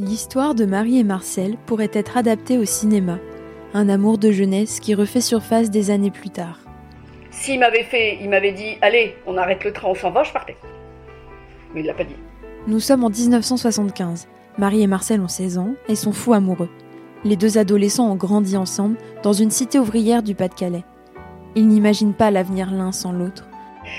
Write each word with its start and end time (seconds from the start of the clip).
L'histoire 0.00 0.54
de 0.54 0.64
Marie 0.64 0.98
et 0.98 1.04
Marcel 1.04 1.58
pourrait 1.66 1.90
être 1.92 2.16
adaptée 2.16 2.56
au 2.56 2.64
cinéma, 2.64 3.18
un 3.74 3.90
amour 3.90 4.16
de 4.16 4.30
jeunesse 4.30 4.80
qui 4.80 4.94
refait 4.94 5.20
surface 5.20 5.68
des 5.68 5.90
années 5.90 6.10
plus 6.10 6.30
tard. 6.30 6.58
S'il 7.30 7.60
m'avait 7.60 7.82
fait, 7.82 8.16
il 8.18 8.30
m'avait 8.30 8.52
dit 8.52 8.78
Allez, 8.80 9.14
on 9.26 9.36
arrête 9.36 9.62
le 9.62 9.74
train, 9.74 9.88
on 9.88 9.94
s'en 9.94 10.10
va, 10.10 10.22
je 10.22 10.32
partais. 10.32 10.56
Mais 11.74 11.80
il 11.80 11.86
l'a 11.86 11.92
pas 11.92 12.04
dit. 12.04 12.16
Nous 12.66 12.80
sommes 12.80 13.04
en 13.04 13.10
1975. 13.10 14.26
Marie 14.56 14.80
et 14.80 14.86
Marcel 14.86 15.20
ont 15.20 15.28
16 15.28 15.58
ans 15.58 15.74
et 15.86 15.96
sont 15.96 16.12
fous 16.12 16.32
amoureux. 16.32 16.70
Les 17.22 17.36
deux 17.36 17.58
adolescents 17.58 18.10
ont 18.10 18.16
grandi 18.16 18.56
ensemble 18.56 18.96
dans 19.22 19.34
une 19.34 19.50
cité 19.50 19.78
ouvrière 19.78 20.22
du 20.22 20.34
Pas-de-Calais. 20.34 20.84
Ils 21.56 21.68
n'imaginent 21.68 22.14
pas 22.14 22.30
l'avenir 22.30 22.70
l'un 22.70 22.92
sans 22.92 23.12
l'autre. 23.12 23.46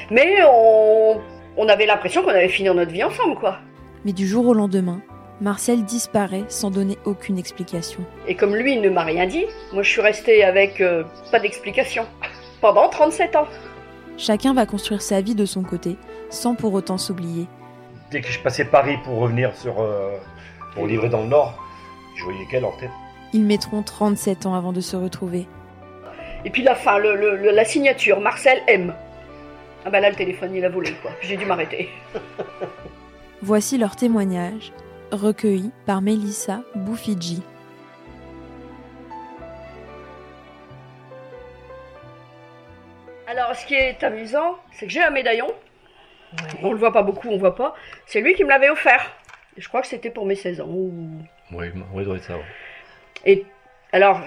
Mais 0.09 0.37
on, 0.51 1.21
on 1.57 1.69
avait 1.69 1.85
l'impression 1.85 2.23
qu'on 2.23 2.29
avait 2.29 2.49
fini 2.49 2.69
notre 2.69 2.91
vie 2.91 3.03
ensemble, 3.03 3.35
quoi. 3.35 3.59
Mais 4.03 4.13
du 4.13 4.25
jour 4.25 4.47
au 4.47 4.55
lendemain, 4.55 4.99
Marcel 5.41 5.83
disparaît 5.83 6.45
sans 6.49 6.69
donner 6.69 6.97
aucune 7.03 7.37
explication. 7.39 8.01
Et 8.27 8.35
comme 8.35 8.55
lui 8.55 8.77
ne 8.79 8.89
m'a 8.89 9.03
rien 9.03 9.25
dit, 9.25 9.45
moi 9.73 9.81
je 9.83 9.89
suis 9.89 10.01
restée 10.01 10.43
avec 10.43 10.79
euh, 10.81 11.03
pas 11.31 11.39
d'explication. 11.39 12.05
Pendant 12.61 12.87
37 12.89 13.35
ans. 13.35 13.47
Chacun 14.17 14.53
va 14.53 14.67
construire 14.67 15.01
sa 15.01 15.19
vie 15.19 15.33
de 15.33 15.45
son 15.45 15.63
côté, 15.63 15.97
sans 16.29 16.53
pour 16.53 16.73
autant 16.75 16.99
s'oublier. 16.99 17.47
Dès 18.11 18.21
que 18.21 18.27
je 18.31 18.39
passais 18.39 18.65
Paris 18.65 18.97
pour 19.03 19.17
revenir 19.17 19.55
sur, 19.55 19.79
euh, 19.81 20.15
pour 20.75 20.85
livrer 20.85 21.09
dans 21.09 21.21
le 21.21 21.27
Nord, 21.29 21.57
je 22.15 22.23
voyais 22.23 22.45
qu'elle 22.51 22.65
en 22.65 22.71
tête. 22.73 22.91
Ils 23.33 23.43
mettront 23.45 23.81
37 23.81 24.45
ans 24.45 24.53
avant 24.53 24.73
de 24.73 24.81
se 24.81 24.95
retrouver. 24.95 25.47
Et 26.45 26.51
puis 26.51 26.61
la 26.61 26.75
fin, 26.75 26.99
le, 26.99 27.15
le- 27.15 27.51
la 27.51 27.65
signature, 27.65 28.19
Marcel 28.19 28.61
M. 28.67 28.93
Ah 29.85 29.89
bah 29.89 29.99
là 29.99 30.09
le 30.11 30.15
téléphone 30.15 30.53
il 30.53 30.63
a 30.63 30.69
volé 30.69 30.91
quoi, 31.01 31.09
j'ai 31.23 31.35
dû 31.37 31.45
m'arrêter. 31.45 31.89
Voici 33.41 33.79
leur 33.79 33.95
témoignage, 33.95 34.71
recueilli 35.11 35.71
par 35.85 36.01
Mélissa 36.01 36.61
Boufidji. 36.75 37.41
Alors 43.27 43.55
ce 43.55 43.65
qui 43.65 43.75
est 43.75 44.01
amusant, 44.03 44.57
c'est 44.73 44.87
que 44.87 44.91
j'ai 44.91 45.01
un 45.03 45.09
médaillon. 45.09 45.47
On 46.61 46.71
le 46.71 46.77
voit 46.77 46.93
pas 46.93 47.03
beaucoup, 47.03 47.29
on 47.29 47.37
voit 47.37 47.55
pas. 47.55 47.75
C'est 48.05 48.21
lui 48.21 48.33
qui 48.33 48.43
me 48.43 48.49
l'avait 48.49 48.69
offert. 48.69 49.11
Je 49.57 49.67
crois 49.67 49.81
que 49.81 49.87
c'était 49.87 50.09
pour 50.09 50.25
mes 50.25 50.35
16 50.35 50.61
ans. 50.61 50.67
ou- 50.67 51.21
Oui, 51.51 51.67
oui, 51.93 52.03
doit 52.05 52.15
être 52.17 52.23
ça. 52.23 52.37
ouais. 52.37 52.43
Et 53.25 53.45
alors, 53.91 54.21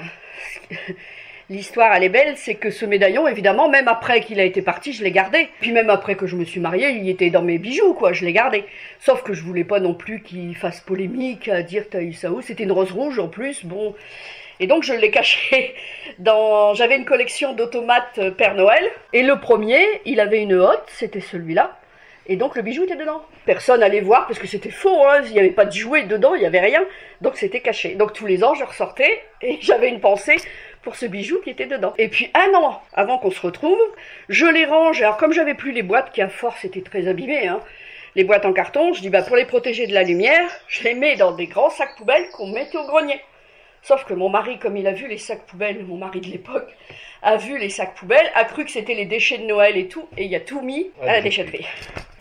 l'histoire, 1.50 1.94
elle 1.94 2.04
est 2.04 2.08
belle, 2.08 2.36
c'est 2.36 2.54
que 2.54 2.70
ce 2.70 2.84
médaillon, 2.86 3.28
évidemment, 3.28 3.68
même 3.68 3.88
après 3.88 4.20
qu'il 4.20 4.40
a 4.40 4.44
été 4.44 4.62
parti, 4.62 4.92
je 4.92 5.04
l'ai 5.04 5.10
gardé. 5.10 5.48
Puis 5.60 5.72
même 5.72 5.90
après 5.90 6.14
que 6.14 6.26
je 6.26 6.36
me 6.36 6.44
suis 6.44 6.60
mariée, 6.60 6.90
il 6.90 7.08
était 7.08 7.30
dans 7.30 7.42
mes 7.42 7.58
bijoux, 7.58 7.94
quoi, 7.94 8.12
je 8.12 8.24
l'ai 8.24 8.32
gardé. 8.32 8.64
Sauf 9.00 9.22
que 9.22 9.32
je 9.34 9.42
voulais 9.42 9.64
pas 9.64 9.80
non 9.80 9.94
plus 9.94 10.22
qu'il 10.22 10.56
fasse 10.56 10.80
polémique 10.80 11.48
à 11.48 11.62
dire 11.62 11.84
t'as 11.90 12.00
eu 12.00 12.12
ça 12.12 12.30
où. 12.30 12.40
C'était 12.42 12.64
une 12.64 12.72
rose 12.72 12.92
rouge 12.92 13.18
en 13.18 13.28
plus, 13.28 13.64
bon. 13.64 13.94
Et 14.60 14.66
donc 14.66 14.84
je 14.84 14.92
l'ai 14.92 15.10
caché 15.10 15.74
dans. 16.18 16.74
J'avais 16.74 16.96
une 16.96 17.04
collection 17.04 17.54
d'automates 17.54 18.18
euh, 18.18 18.30
Père 18.30 18.54
Noël. 18.54 18.84
Et 19.12 19.22
le 19.22 19.40
premier, 19.40 19.84
il 20.04 20.20
avait 20.20 20.42
une 20.42 20.54
hotte, 20.54 20.84
c'était 20.88 21.20
celui-là. 21.20 21.78
Et 22.26 22.36
donc 22.36 22.56
le 22.56 22.62
bijou 22.62 22.84
était 22.84 22.96
dedans. 22.96 23.22
Personne 23.44 23.82
allait 23.82 24.00
voir 24.00 24.26
parce 24.26 24.38
que 24.38 24.46
c'était 24.46 24.70
faux, 24.70 25.04
hein. 25.04 25.20
il 25.26 25.32
n'y 25.32 25.38
avait 25.38 25.50
pas 25.50 25.66
de 25.66 25.72
jouet 25.72 26.04
dedans, 26.04 26.34
il 26.34 26.40
n'y 26.40 26.46
avait 26.46 26.60
rien. 26.60 26.82
Donc 27.20 27.36
c'était 27.36 27.60
caché. 27.60 27.96
Donc 27.96 28.14
tous 28.14 28.24
les 28.24 28.42
ans, 28.42 28.54
je 28.54 28.64
ressortais 28.64 29.22
et 29.42 29.58
j'avais 29.60 29.88
une 29.88 30.00
pensée 30.00 30.36
pour 30.84 30.94
ce 30.96 31.06
bijou 31.06 31.40
qui 31.42 31.50
était 31.50 31.66
dedans. 31.66 31.94
Et 31.98 32.08
puis 32.08 32.30
un 32.34 32.54
an 32.54 32.80
avant 32.92 33.18
qu'on 33.18 33.30
se 33.30 33.40
retrouve, 33.40 33.80
je 34.28 34.46
les 34.46 34.66
range. 34.66 35.02
Alors 35.02 35.16
comme 35.16 35.32
j'avais 35.32 35.54
plus 35.54 35.72
les 35.72 35.82
boîtes 35.82 36.12
qui 36.12 36.22
à 36.22 36.28
force 36.28 36.64
étaient 36.64 36.82
très 36.82 37.08
abîmées, 37.08 37.48
hein, 37.48 37.60
les 38.14 38.22
boîtes 38.22 38.44
en 38.44 38.52
carton, 38.52 38.92
je 38.92 39.00
dis 39.00 39.10
bah 39.10 39.22
pour 39.22 39.36
les 39.36 39.46
protéger 39.46 39.86
de 39.86 39.94
la 39.94 40.04
lumière, 40.04 40.48
je 40.68 40.84
les 40.84 40.94
mets 40.94 41.16
dans 41.16 41.32
des 41.32 41.46
grands 41.46 41.70
sacs 41.70 41.96
poubelles 41.96 42.28
qu'on 42.32 42.48
mettait 42.48 42.78
au 42.78 42.86
grenier. 42.86 43.20
Sauf 43.86 44.06
que 44.06 44.14
mon 44.14 44.30
mari, 44.30 44.58
comme 44.58 44.78
il 44.78 44.86
a 44.86 44.92
vu 44.92 45.08
les 45.08 45.18
sacs 45.18 45.44
poubelles, 45.44 45.84
mon 45.84 45.98
mari 45.98 46.22
de 46.22 46.28
l'époque, 46.28 46.74
a 47.22 47.36
vu 47.36 47.58
les 47.58 47.68
sacs 47.68 47.94
poubelles, 47.94 48.30
a 48.34 48.44
cru 48.44 48.64
que 48.64 48.70
c'était 48.70 48.94
les 48.94 49.04
déchets 49.04 49.36
de 49.36 49.44
Noël 49.44 49.76
et 49.76 49.88
tout, 49.88 50.04
et 50.16 50.24
il 50.24 50.34
a 50.34 50.40
tout 50.40 50.62
mis 50.62 50.90
à 51.02 51.12
la 51.12 51.20
déchetterie. 51.20 51.66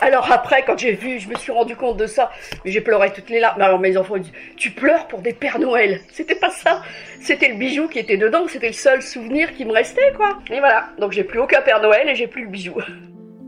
Alors 0.02 0.29
après, 0.29 0.66
quand 0.66 0.78
j'ai 0.78 0.91
vu, 0.91 1.19
je 1.19 1.29
me 1.29 1.35
suis 1.35 1.53
rendu 1.53 1.78
compte 1.78 1.96
de 1.96 2.06
ça, 2.06 2.31
mais 2.66 2.72
j'ai 2.72 2.81
pleuré 2.81 3.13
toutes 3.13 3.29
les 3.29 3.40
larmes. 3.40 3.62
Alors 3.62 3.79
mes 3.79 3.96
enfants 3.96 4.18
ils 4.18 4.23
disent, 4.23 4.34
tu 4.57 4.72
pleures 4.72 5.07
pour 5.07 5.19
des 5.19 5.31
Pères 5.31 5.57
Noël. 5.57 6.02
C'était 6.12 6.35
pas 6.35 6.50
ça. 6.50 6.81
C'était 7.22 7.47
le 7.47 7.56
bijou 7.56 7.88
qui 7.88 8.00
était 8.00 8.18
dedans, 8.18 8.46
c'était 8.50 8.68
le 8.68 8.73
seul 8.73 9.02
souvenir 9.02 9.53
qui 9.53 9.63
me 9.63 9.72
restait, 9.72 10.12
quoi. 10.18 10.40
Et 10.52 10.59
voilà. 10.59 10.90
Donc 11.00 11.13
j'ai 11.13 11.23
plus 11.23 11.40
aucun 11.40 11.62
Père 11.62 11.81
Noël 11.81 12.09
et 12.09 12.16
j'ai 12.16 12.28
plus 12.28 12.44
le 12.44 12.50
bijou. 12.50 12.75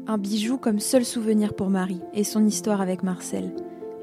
Un 0.08 0.18
bijou 0.18 0.58
comme 0.58 0.80
seul 0.80 1.04
souvenir 1.04 1.54
pour 1.54 1.70
Marie 1.70 2.02
et 2.14 2.24
son 2.24 2.46
histoire 2.46 2.80
avec 2.80 3.04
Marcel. 3.04 3.52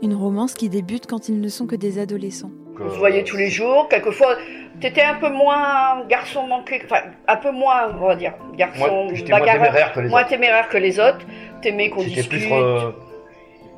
Une 0.02 0.14
romance 0.14 0.52
qui 0.52 0.68
débute 0.68 1.06
quand 1.06 1.30
ils 1.30 1.40
ne 1.40 1.48
sont 1.48 1.66
que 1.66 1.76
des 1.76 1.98
adolescents. 1.98 2.50
On 2.80 2.90
se 2.90 2.96
voyait 2.98 3.22
tous 3.24 3.36
les 3.36 3.48
jours. 3.48 3.88
Quelquefois, 3.88 4.36
t'étais 4.80 5.02
un 5.02 5.14
peu 5.14 5.28
moins 5.30 6.02
garçon 6.08 6.46
manqué, 6.46 6.80
enfin 6.84 7.02
un 7.28 7.36
peu 7.36 7.50
moins, 7.50 7.94
on 8.00 8.06
va 8.06 8.16
dire, 8.16 8.32
garçon 8.56 9.04
Moi, 9.04 9.14
j'étais 9.14 9.32
moins 9.32 9.40
téméraire 9.52 9.92
que 9.92 10.00
les 10.00 10.08
moins 10.08 10.20
autres. 10.20 10.28
téméraire 10.30 10.68
que 10.68 10.78
les 10.78 10.98
autres. 11.00 11.26
T'aimais 11.60 11.90
qu'on 11.90 12.02
discute. 12.02 12.28
plus 12.28 12.52
euh, 12.52 12.90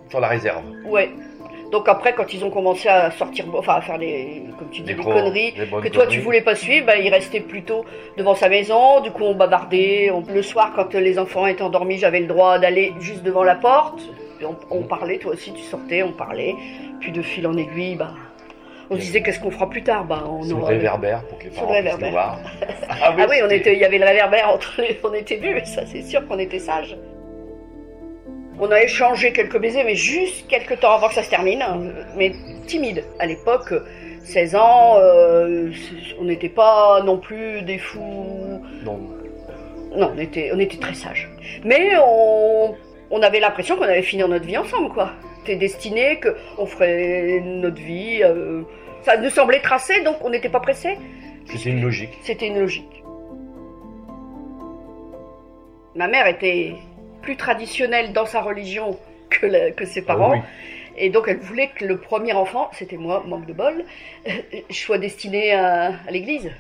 sur 0.09 0.21
la 0.21 0.29
réserve. 0.29 0.63
Ouais. 0.87 1.11
Donc 1.73 1.89
après, 1.89 2.13
quand 2.15 2.33
ils 2.33 2.45
ont 2.45 2.51
commencé 2.51 2.89
à 2.89 3.11
sortir, 3.11 3.47
enfin 3.57 3.75
à 3.75 3.81
faire 3.81 3.99
des, 3.99 4.45
comme 4.59 4.69
tu 4.71 4.83
dis, 4.83 4.87
Des 4.87 4.95
des 4.95 5.03
gros- 5.03 5.13
conneries, 5.13 5.53
des 5.53 5.67
que 5.67 5.89
toi 5.89 6.07
tu 6.07 6.21
voulais 6.21 6.41
pas 6.43 6.55
suivre, 6.55 6.87
bah, 6.87 6.97
il 6.97 7.09
restait 7.13 7.41
plutôt 7.41 7.85
devant 8.17 8.35
sa 8.37 8.49
maison. 8.49 9.01
Du 9.01 9.11
coup, 9.11 9.25
on 9.25 9.35
bavardait. 9.35 10.11
On- 10.13 10.23
le 10.33 10.43
soir, 10.43 10.73
quand 10.77 10.95
les 10.95 11.19
enfants 11.19 11.47
étaient 11.47 11.63
endormis, 11.63 11.99
j'avais 11.99 12.21
le 12.21 12.27
droit 12.27 12.59
d'aller 12.61 12.93
juste 13.01 13.25
devant 13.25 13.43
la 13.43 13.57
porte. 13.57 14.01
On, 14.43 14.55
on 14.71 14.83
parlait, 14.83 15.19
toi 15.19 15.33
aussi, 15.33 15.53
tu 15.53 15.63
sortais, 15.63 16.03
on 16.03 16.13
parlait. 16.13 16.55
Puis 17.01 17.11
de 17.13 17.23
fil 17.23 17.47
en 17.47 17.57
aiguille, 17.57 17.97
bah, 17.97 18.13
on 18.91 18.95
se 18.97 19.01
disait 19.01 19.23
qu'est-ce 19.23 19.41
qu'on 19.41 19.51
fera 19.51 19.69
plus 19.69 19.83
tard. 19.83 20.05
Bah, 20.05 20.25
on 20.29 20.43
Sur 20.43 20.59
le 20.59 20.65
réverbère 20.65 21.23
pour 21.25 21.39
que 21.39 21.45
les 21.45 21.51
parents 21.51 21.75
le 21.75 21.83
puissent 21.83 21.99
nous 22.01 22.11
voir. 22.11 22.39
Ah 22.89 23.15
oui, 23.29 23.37
on 23.45 23.51
était, 23.51 23.73
il 23.75 23.81
y 23.81 23.85
avait 23.85 23.99
le 23.99 24.05
réverbère 24.05 24.49
entre 24.51 24.81
les, 24.81 24.99
on 25.03 25.13
était 25.15 25.37
vus, 25.37 25.61
ça 25.65 25.85
c'est 25.87 26.03
sûr 26.03 26.27
qu'on 26.27 26.39
était 26.39 26.59
sages. 26.59 26.97
On 28.61 28.71
a 28.71 28.83
échangé 28.83 29.33
quelques 29.33 29.59
baisers, 29.59 29.85
mais 29.85 29.97
juste 29.97 30.47
quelques 30.49 30.79
temps 30.81 30.93
avant 30.93 31.09
que 31.09 31.15
ça 31.15 31.23
se 31.25 31.31
termine, 31.31 31.61
hein, 31.61 31.81
mais 32.17 32.33
timide. 32.67 33.05
À 33.19 33.27
l'époque, 33.27 33.75
16 34.23 34.55
ans, 34.55 34.97
euh, 34.99 35.71
on 36.21 36.25
n'était 36.25 36.49
pas 36.49 37.03
non 37.05 37.19
plus 37.19 37.63
des 37.63 37.79
fous. 37.79 38.63
Non, 38.85 39.01
Non, 39.97 40.13
on 40.15 40.19
était, 40.19 40.51
on 40.55 40.59
était 40.61 40.79
très 40.79 40.95
sages. 40.95 41.29
Mais 41.65 41.91
on, 41.99 42.75
on 43.11 43.23
avait 43.23 43.41
l'impression 43.41 43.77
qu'on 43.77 43.83
allait 43.83 44.03
finir 44.03 44.29
notre 44.29 44.47
vie 44.47 44.57
ensemble, 44.57 44.91
quoi. 44.91 45.11
C'était 45.45 45.57
destiné 45.59 46.21
qu'on 46.21 46.65
ferait 46.65 47.39
notre 47.45 47.77
vie. 47.77 48.21
euh, 48.23 48.63
ça 49.03 49.19
nous 49.19 49.29
semblait 49.29 49.61
tracé, 49.61 50.01
donc 50.03 50.17
on 50.23 50.31
n'était 50.31 50.49
pas 50.49 50.61
pressé. 50.61 50.97
c'était 51.53 51.69
une 51.69 51.83
logique. 51.83 52.17
C'était 52.23 52.47
une 52.47 52.59
logique. 52.59 53.03
Ma 55.95 56.09
mère 56.09 56.27
était 56.27 56.73
plus 57.21 57.37
traditionnelle 57.37 58.15
dans 58.15 58.25
sa 58.25 58.41
religion 58.41 58.99
que, 59.29 59.45
la- 59.45 59.71
que 59.73 59.85
ses 59.85 60.01
parents. 60.01 60.33
Ah 60.33 60.37
oui. 60.37 60.43
Et 60.97 61.11
donc 61.11 61.25
elle 61.29 61.39
voulait 61.41 61.69
que 61.77 61.85
le 61.85 61.99
premier 61.99 62.33
enfant, 62.33 62.71
c'était 62.73 62.97
moi, 62.97 63.23
manque 63.27 63.45
de 63.45 63.53
bol, 63.53 63.85
soit 64.71 64.97
destiné 64.99 65.53
à, 65.53 65.89
à 66.09 66.11
l'église. 66.11 66.51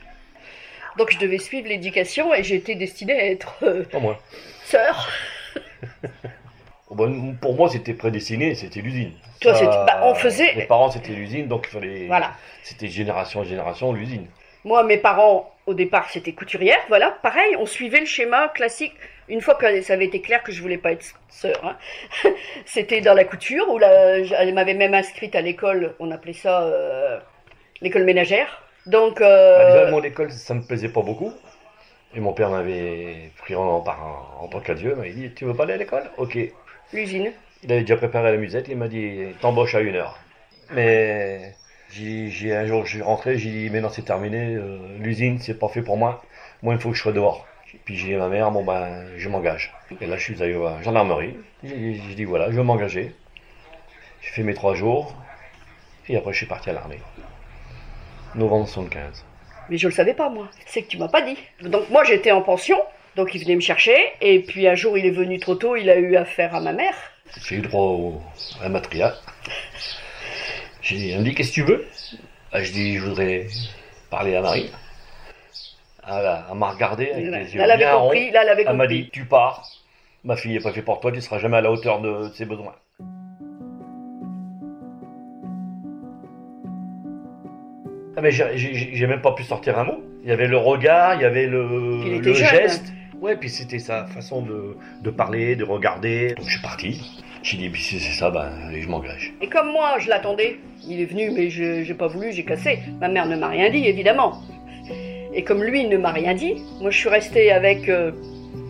Donc 0.98 1.10
je 1.10 1.18
devais 1.18 1.38
suivre 1.38 1.68
l'éducation 1.68 2.34
et 2.34 2.44
j'étais 2.44 2.74
destinée 2.74 3.14
à 3.18 3.26
être 3.30 3.54
euh, 3.62 3.84
moi. 3.98 4.20
sœur. 4.64 5.08
Ben, 6.94 7.36
pour 7.40 7.54
moi, 7.56 7.68
c'était 7.68 7.94
prédestiné, 7.94 8.54
c'était 8.54 8.80
l'usine. 8.80 9.12
Toi, 9.40 9.54
Ça, 9.54 9.84
bah, 9.86 10.00
on 10.04 10.14
faisait- 10.14 10.54
Les 10.54 10.64
parents, 10.66 10.90
c'était 10.90 11.12
l'usine, 11.12 11.48
donc 11.48 11.66
il 11.68 11.70
fallait. 11.70 12.06
Voilà. 12.06 12.32
C'était 12.62 12.88
génération 12.88 13.40
en 13.40 13.44
génération 13.44 13.92
l'usine. 13.92 14.26
Moi, 14.64 14.82
mes 14.84 14.96
parents, 14.96 15.52
au 15.66 15.74
départ, 15.74 16.08
c'était 16.10 16.32
couturière, 16.32 16.78
voilà. 16.88 17.10
Pareil, 17.22 17.54
on 17.58 17.66
suivait 17.66 18.00
le 18.00 18.06
schéma 18.06 18.48
classique. 18.48 18.94
Une 19.28 19.40
fois 19.40 19.54
que 19.54 19.80
ça 19.82 19.94
avait 19.94 20.04
été 20.06 20.20
clair 20.20 20.42
que 20.42 20.52
je 20.52 20.60
voulais 20.62 20.78
pas 20.78 20.92
être 20.92 21.04
sœur, 21.28 21.58
hein, 21.64 21.76
c'était 22.66 23.00
dans 23.00 23.14
la 23.14 23.24
couture, 23.24 23.68
où 23.70 23.78
la, 23.78 24.18
elle 24.18 24.54
m'avait 24.54 24.74
même 24.74 24.94
inscrite 24.94 25.34
à 25.34 25.40
l'école, 25.40 25.94
on 25.98 26.10
appelait 26.10 26.32
ça 26.34 26.62
euh, 26.62 27.18
l'école 27.80 28.04
ménagère. 28.04 28.62
Donc, 28.86 29.20
euh, 29.20 29.58
Bah, 29.58 29.72
déjà, 29.72 29.90
mon 29.90 30.02
école, 30.02 30.30
ça 30.30 30.54
me 30.54 30.62
plaisait 30.62 30.90
pas 30.90 31.02
beaucoup. 31.02 31.32
Et 32.14 32.20
mon 32.20 32.32
père 32.32 32.50
m'avait 32.50 33.30
pris 33.38 33.54
en, 33.56 33.80
par- 33.80 34.38
en 34.40 34.46
tant 34.48 34.60
qu'adieu. 34.60 34.92
Il 34.96 35.02
m'a 35.02 35.08
dit 35.08 35.34
Tu 35.34 35.44
veux 35.46 35.54
pas 35.54 35.64
aller 35.64 35.72
à 35.74 35.78
l'école? 35.78 36.04
Ok. 36.16 36.38
L'usine. 36.92 37.32
Il 37.62 37.72
avait 37.72 37.80
déjà 37.82 37.96
préparé 37.96 38.30
la 38.32 38.36
musette. 38.36 38.68
Il 38.68 38.76
m'a 38.76 38.88
dit 38.88 39.20
T'embauches 39.40 39.74
à 39.74 39.80
une 39.80 39.94
heure. 39.96 40.18
Mais 40.70 41.54
j'ai 41.90 42.54
un 42.54 42.66
jour, 42.66 42.84
je 42.84 42.90
suis 42.96 43.02
rentré. 43.02 43.38
J'ai 43.38 43.50
dit 43.50 43.70
Mais 43.70 43.80
non, 43.80 43.88
c'est 43.88 44.02
terminé. 44.04 44.54
euh, 44.54 44.78
L'usine, 44.98 45.38
c'est 45.40 45.58
pas 45.58 45.68
fait 45.68 45.82
pour 45.82 45.96
moi. 45.96 46.22
Moi, 46.62 46.74
il 46.74 46.80
faut 46.80 46.90
que 46.90 46.96
je 46.96 47.02
sois 47.02 47.12
dehors. 47.12 47.46
Puis 47.84 47.96
j'ai 47.96 48.08
dit 48.08 48.14
à 48.14 48.18
ma 48.18 48.28
mère 48.28 48.50
Bon, 48.50 48.64
ben, 48.64 49.06
je 49.16 49.28
m'engage. 49.28 49.72
Et 50.00 50.06
là, 50.06 50.16
je 50.16 50.22
suis 50.22 50.42
allé 50.42 50.54
à 50.54 50.76
la 50.76 50.82
gendarmerie. 50.82 51.36
J'ai 51.62 52.14
dit 52.14 52.24
Voilà, 52.24 52.50
je 52.50 52.56
veux 52.56 52.62
m'engager. 52.62 53.14
J'ai 54.20 54.30
fait 54.30 54.42
mes 54.42 54.54
trois 54.54 54.74
jours. 54.74 55.14
Et 56.08 56.16
après, 56.16 56.32
je 56.32 56.38
suis 56.38 56.46
parti 56.46 56.70
à 56.70 56.74
l'armée. 56.74 57.00
Novembre 58.34 58.66
75. 58.68 59.24
Mais 59.70 59.78
je 59.78 59.88
le 59.88 59.94
savais 59.94 60.12
pas, 60.14 60.28
moi. 60.28 60.48
C'est 60.66 60.82
que 60.82 60.88
tu 60.88 60.98
m'as 60.98 61.08
pas 61.08 61.22
dit. 61.22 61.38
Donc, 61.62 61.88
moi, 61.88 62.04
j'étais 62.04 62.30
en 62.32 62.42
pension. 62.42 62.76
Donc, 63.16 63.34
il 63.34 63.42
venait 63.42 63.54
me 63.56 63.60
chercher. 63.60 63.96
Et 64.20 64.40
puis, 64.40 64.66
un 64.66 64.74
jour, 64.74 64.98
il 64.98 65.06
est 65.06 65.10
venu 65.10 65.38
trop 65.38 65.54
tôt. 65.54 65.76
Il 65.76 65.88
a 65.90 65.96
eu 65.96 66.16
affaire 66.16 66.54
à 66.54 66.60
ma 66.60 66.72
mère. 66.72 66.94
J'ai 67.46 67.56
eu 67.56 67.60
droit 67.60 67.82
au, 67.82 68.20
à 68.60 68.64
la 68.64 68.68
matria. 68.70 69.14
J'ai 70.82 70.96
dit, 70.96 71.10
elle 71.10 71.20
me 71.20 71.24
dit, 71.24 71.34
qu'est-ce 71.34 71.50
que 71.50 71.54
tu 71.54 71.62
veux? 71.62 71.86
Ah, 72.52 72.62
Je 72.62 72.72
dis, 72.72 72.96
je 72.98 73.04
voudrais 73.04 73.46
parler 74.10 74.36
à 74.36 74.42
Marie. 74.42 74.70
Elle, 76.06 76.12
a- 76.26 76.46
elle 76.50 76.58
m'a 76.58 76.70
regardé 76.70 77.10
avec 77.10 77.26
Là, 77.26 77.38
les 77.38 77.54
yeux 77.54 77.60
elle 77.62 77.70
avait 77.70 77.84
bien 77.84 77.94
compris, 77.96 78.26
ronds. 78.26 78.32
là, 78.34 78.42
elle 78.42 78.48
avait 78.50 78.64
Elle 78.68 78.76
m'a 78.76 78.86
dit, 78.86 79.08
tu 79.10 79.24
pars. 79.24 79.66
Ma 80.22 80.36
fille 80.36 80.52
n'est 80.52 80.60
pas 80.60 80.72
faite 80.72 80.84
pour 80.84 81.00
toi, 81.00 81.10
tu 81.10 81.16
ne 81.16 81.22
seras 81.22 81.38
jamais 81.38 81.56
à 81.56 81.60
la 81.62 81.70
hauteur 81.70 82.00
de 82.00 82.30
ses 82.34 82.44
besoins. 82.44 82.74
Ah, 88.16 88.20
mais 88.20 88.30
j'ai- 88.30 89.06
même 89.06 89.20
pas 89.20 89.32
pu 89.32 89.42
sortir 89.42 89.78
un 89.78 89.84
mot. 89.84 90.02
Il 90.22 90.28
y 90.28 90.32
avait 90.32 90.46
le 90.46 90.56
regard, 90.56 91.14
il 91.16 91.22
y 91.22 91.24
avait 91.24 91.46
le, 91.46 92.00
Il 92.06 92.12
était 92.14 92.28
le 92.28 92.34
jeune. 92.34 92.48
geste. 92.48 92.92
Ouais, 93.24 93.36
puis 93.36 93.48
c'était 93.48 93.78
sa 93.78 94.04
façon 94.04 94.42
de, 94.42 95.10
parler, 95.10 95.56
de 95.56 95.64
regarder. 95.64 96.34
Donc 96.34 96.44
je 96.44 96.50
suis 96.50 96.60
parti. 96.60 97.22
J'ai 97.42 97.56
dit, 97.56 97.70
si 97.74 97.98
c'est 97.98 98.12
ça, 98.12 98.28
ben, 98.28 98.50
je 98.78 98.86
m'engage. 98.86 99.32
Et 99.40 99.46
comme 99.46 99.72
moi, 99.72 99.98
je 99.98 100.10
l'attendais, 100.10 100.58
il 100.86 101.00
est 101.00 101.06
venu, 101.06 101.30
mais 101.30 101.48
je 101.48 101.84
j'ai 101.84 101.94
pas 101.94 102.06
voulu, 102.06 102.34
j'ai 102.34 102.44
cassé. 102.44 102.80
Ma 103.00 103.08
mère 103.08 103.24
ne 103.24 103.36
m'a 103.36 103.48
rien 103.48 103.70
dit, 103.70 103.86
évidemment. 103.86 104.42
Et 105.32 105.42
comme 105.42 105.64
lui 105.64 105.86
ne 105.86 105.96
m'a 105.96 106.12
rien 106.12 106.34
dit, 106.34 106.56
moi 106.82 106.90
je 106.90 106.98
suis 106.98 107.08
restée 107.08 107.50
avec 107.50 107.88
euh, 107.88 108.12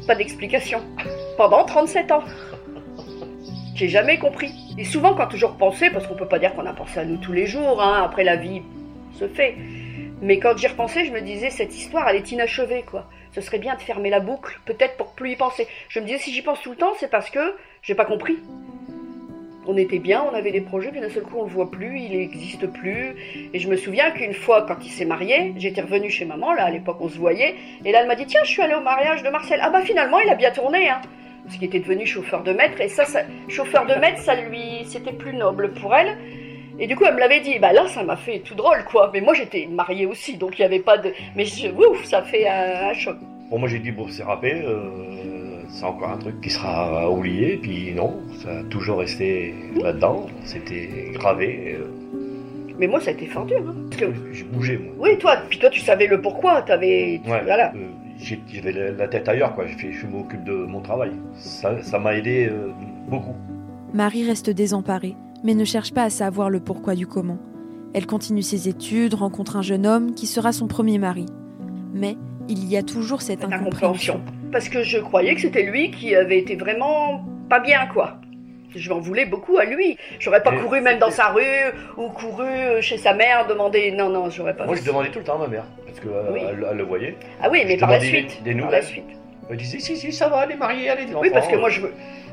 pas 0.07 0.15
d'explication 0.15 0.81
pendant 1.37 1.65
37 1.65 2.13
ans. 2.13 2.23
J'ai 3.75 3.89
jamais 3.89 4.19
compris. 4.21 4.53
Et 4.79 4.85
souvent, 4.85 5.17
quand 5.17 5.35
je 5.35 5.47
repensais, 5.47 5.91
parce 5.91 6.07
qu'on 6.07 6.15
peut 6.15 6.29
pas 6.29 6.39
dire 6.39 6.55
qu'on 6.55 6.67
a 6.67 6.75
pensé 6.75 7.01
à 7.01 7.05
nous 7.05 7.17
tous 7.17 7.33
les 7.33 7.49
jours, 7.49 7.83
hein, 7.83 8.03
après 8.05 8.23
la 8.23 8.37
vie 8.37 8.63
se 9.19 9.27
fait. 9.27 9.57
Mais 10.25 10.39
quand 10.39 10.57
j'y 10.57 10.69
repensais, 10.69 11.05
je 11.05 11.13
me 11.13 11.21
disais, 11.21 11.51
cette 11.51 11.77
histoire, 11.77 12.09
elle 12.09 12.17
est 12.17 12.33
inachevée, 12.33 12.83
quoi. 12.91 13.05
Ce 13.33 13.43
serait 13.43 13.59
bien 13.59 13.75
de 13.75 13.83
fermer 13.83 14.09
la 14.09 14.21
boucle, 14.21 14.59
peut-être 14.65 14.97
pour 14.97 15.13
plus 15.13 15.33
y 15.33 15.37
penser. 15.37 15.69
Je 15.91 16.01
me 16.01 16.07
disais, 16.07 16.17
si 16.17 16.33
j'y 16.33 16.41
pense 16.41 16.63
tout 16.63 16.71
le 16.71 16.77
temps, 16.77 16.95
c'est 16.99 17.11
parce 17.11 17.29
que 17.29 17.55
j'ai 17.83 17.95
pas 17.95 18.07
compris. 18.07 18.39
On 19.67 19.77
était 19.77 19.99
bien, 19.99 20.25
on 20.25 20.35
avait 20.35 20.51
des 20.51 20.63
projets, 20.63 20.91
puis 20.91 21.03
d'un 21.03 21.11
seul 21.11 21.25
coup 21.25 21.41
on 21.41 21.45
le 21.45 21.51
voit 21.51 21.71
plus, 21.71 21.99
il 21.99 22.17
n'existe 22.17 22.67
plus. 22.69 23.51
Et 23.53 23.59
je 23.59 23.69
me 23.69 23.77
souviens 23.77 24.13
qu'une 24.13 24.33
fois, 24.33 24.63
quand 24.63 24.77
il 24.83 24.91
s'est 24.91 25.05
marié, 25.05 25.53
j'étais 25.59 25.83
revenue 25.83 26.09
chez 26.09 26.25
maman, 26.25 26.55
là 26.55 26.65
à 26.65 26.71
l'époque 26.71 26.99
on 27.01 27.09
se 27.09 27.19
voyait, 27.19 27.55
et 27.85 27.93
là 27.93 28.01
elle 28.01 28.09
m'a 28.09 28.15
dit 28.15 28.27
Tiens, 28.27 28.41
je 28.45 28.51
suis 28.51 28.63
allée 28.63 28.75
au 28.75 28.83
mariage 28.83 29.23
de 29.23 29.29
Marcel. 29.29 29.61
Ah 29.63 29.71
bah 29.71 29.83
finalement 29.83 30.21
il 30.21 30.29
a 30.31 30.35
bien 30.35 30.51
tourné, 30.53 30.89
hein. 30.89 31.01
Parce 31.45 31.57
qu'il 31.57 31.65
était 31.65 31.81
devenu 31.81 32.07
chauffeur 32.07 32.43
de 32.43 32.53
maître, 32.53 32.81
et 32.81 32.89
ça, 32.89 33.05
ça 33.05 33.21
chauffeur 33.49 33.87
de 33.87 33.95
maître, 33.95 34.21
ça 34.21 34.35
lui, 34.35 34.85
c'était 34.87 35.13
plus 35.13 35.35
noble 35.35 35.73
pour 35.73 35.95
elle. 35.95 36.17
Et 36.79 36.87
du 36.87 36.97
coup, 36.97 37.05
elle 37.07 37.15
me 37.15 37.21
l'avait 37.21 37.41
dit. 37.41 37.59
Bah 37.61 37.73
là, 37.73 37.87
ça 37.89 38.03
m'a 38.03 38.17
fait 38.17 38.41
tout 38.41 38.55
drôle, 38.55 38.85
quoi. 38.91 39.11
Mais 39.13 39.21
moi, 39.21 39.35
j'étais 39.35 39.67
mariée 39.71 40.07
aussi, 40.07 40.37
donc 40.37 40.59
il 40.59 40.63
n'y 40.63 40.67
avait 40.67 40.81
pas 40.81 40.99
de. 40.99 41.13
Mais 41.37 41.45
je, 41.45 41.69
ouf, 41.69 42.05
ça 42.05 42.23
fait 42.23 42.49
un, 42.49 42.89
un 42.91 42.93
choc. 42.95 43.17
Bon, 43.51 43.59
moi 43.59 43.69
j'ai 43.69 43.79
dit, 43.79 43.93
bon, 43.93 44.07
c'est 44.09 44.23
râpé, 44.25 44.63
euh, 44.65 45.63
c'est 45.69 45.85
encore 45.85 46.09
un 46.11 46.17
truc 46.19 46.41
qui 46.41 46.51
sera 46.51 47.09
oublié. 47.11 47.57
Puis 47.57 47.93
non, 47.95 48.21
ça 48.43 48.59
a 48.59 48.63
toujours 48.65 48.99
resté 48.99 49.55
là-dedans. 49.81 50.27
C'était 50.45 51.11
gravé. 51.13 51.77
euh, 51.79 51.87
Mais 52.79 52.87
moi, 52.89 53.01
ça 53.01 53.11
a 53.11 53.13
été 53.13 53.27
fort 53.27 53.45
dur. 53.47 53.59
Hein. 53.69 53.75
Parce 53.91 54.03
que, 54.03 54.07
J'ai 54.33 54.45
bougé, 54.45 54.79
moi. 54.79 54.93
oui, 54.99 55.19
toi, 55.19 55.37
puis 55.49 55.59
toi, 55.59 55.71
tu 55.71 55.81
savais 55.81 56.07
le 56.07 56.21
pourquoi. 56.21 56.63
T'avais. 56.63 57.21
Ouais, 57.27 57.43
Voilà. 57.45 57.73
euh, 57.77 57.87
j'ai- 58.19 58.41
j'avais 58.53 58.73
la, 58.73 59.07
tête 59.09 59.29
ailleurs, 59.29 59.55
quoi. 59.55 59.67
Fait, 59.69 59.93
je 59.93 60.07
m'occupe 60.07 60.43
de 60.45 60.55
mon 60.55 60.81
travail. 60.81 61.13
Ça 61.37 61.81
ça 61.83 61.99
m'a 62.01 62.17
aidé 62.17 62.49
euh, 62.51 62.71
beaucoup. 63.09 63.37
Marie 63.93 64.27
reste 64.27 64.51
désemparée, 64.51 65.15
mais 65.45 65.55
ne 65.55 65.65
cherche 65.65 65.93
pas 65.93 66.03
à 66.05 66.11
savoir 66.11 66.51
le 66.51 66.59
pourquoi 66.61 66.95
du 66.95 67.07
comment. 67.07 67.39
Elle 67.95 68.07
continue 68.07 68.43
ses 68.43 68.69
études, 68.69 69.15
rencontre 69.15 69.57
un 69.57 69.63
jeune 69.63 69.87
homme 69.87 70.15
qui 70.15 70.27
sera 70.27 70.53
son 70.53 70.67
premier 70.67 70.99
mari. 70.99 71.27
Mais 71.93 72.17
il 72.49 72.65
y 72.69 72.77
a 72.77 72.83
toujours 72.83 73.23
cette 73.23 73.41
Cette 73.43 73.53
incompréhension. 73.53 74.15
incompréhension. 74.15 74.51
Parce 74.51 74.69
que 74.69 74.83
je 74.83 74.99
croyais 74.99 75.35
que 75.35 75.41
c'était 75.41 75.63
lui 75.63 75.91
qui 75.93 76.15
avait 76.17 76.39
été 76.39 76.57
vraiment 76.57 77.25
pas 77.49 77.61
bien, 77.61 77.87
quoi. 77.93 78.19
Je 78.75 78.91
m'en 78.91 78.99
voulais 78.99 79.25
beaucoup 79.27 79.59
à 79.59 79.65
lui. 79.65 79.97
J'aurais 80.19 80.43
pas 80.43 80.51
couru 80.51 80.81
même 80.81 80.99
dans 80.99 81.11
sa 81.11 81.29
rue 81.29 81.43
ou 81.97 82.09
couru 82.09 82.81
chez 82.81 82.97
sa 82.99 83.15
mère 83.15 83.47
demander. 83.47 83.93
Non, 83.93 84.09
non, 84.11 84.31
j'aurais 84.31 84.57
pas 84.57 84.65
Moi, 84.67 84.75
fait 84.75 84.81
je 84.81 84.87
ça. 84.87 84.91
demandais 84.91 85.11
tout 85.11 85.21
le 85.21 85.25
temps 85.25 85.37
à 85.37 85.39
ma 85.39 85.47
mère, 85.49 85.65
parce 85.87 86.01
qu'elle 86.01 86.11
Oui. 86.33 86.41
elle, 86.43 86.67
elle 86.69 86.77
le 86.77 86.83
voyait. 86.83 87.17
Ah 87.41 87.49
oui, 87.53 87.63
mais 87.67 87.77
je 87.77 87.81
par 87.81 87.91
la 87.91 87.99
des- 88.01 88.07
suite. 88.07 88.43
des 88.43 88.53
par 88.53 88.65
nouvelles. 88.65 88.81
la 88.81 88.87
suite. 88.87 89.05
Elle 89.51 89.57
disait, 89.59 89.79
si, 89.79 89.97
si, 89.97 90.13
ça 90.13 90.29
va, 90.29 90.45
elle 90.45 90.53
est 90.53 90.57
mariée, 90.57 90.87
elle 90.87 91.01
est 91.01 91.05
des 91.07 91.15
Oui, 91.15 91.29
parce 91.31 91.47
que 91.49 91.57
moi 91.57 91.69
je, 91.69 91.83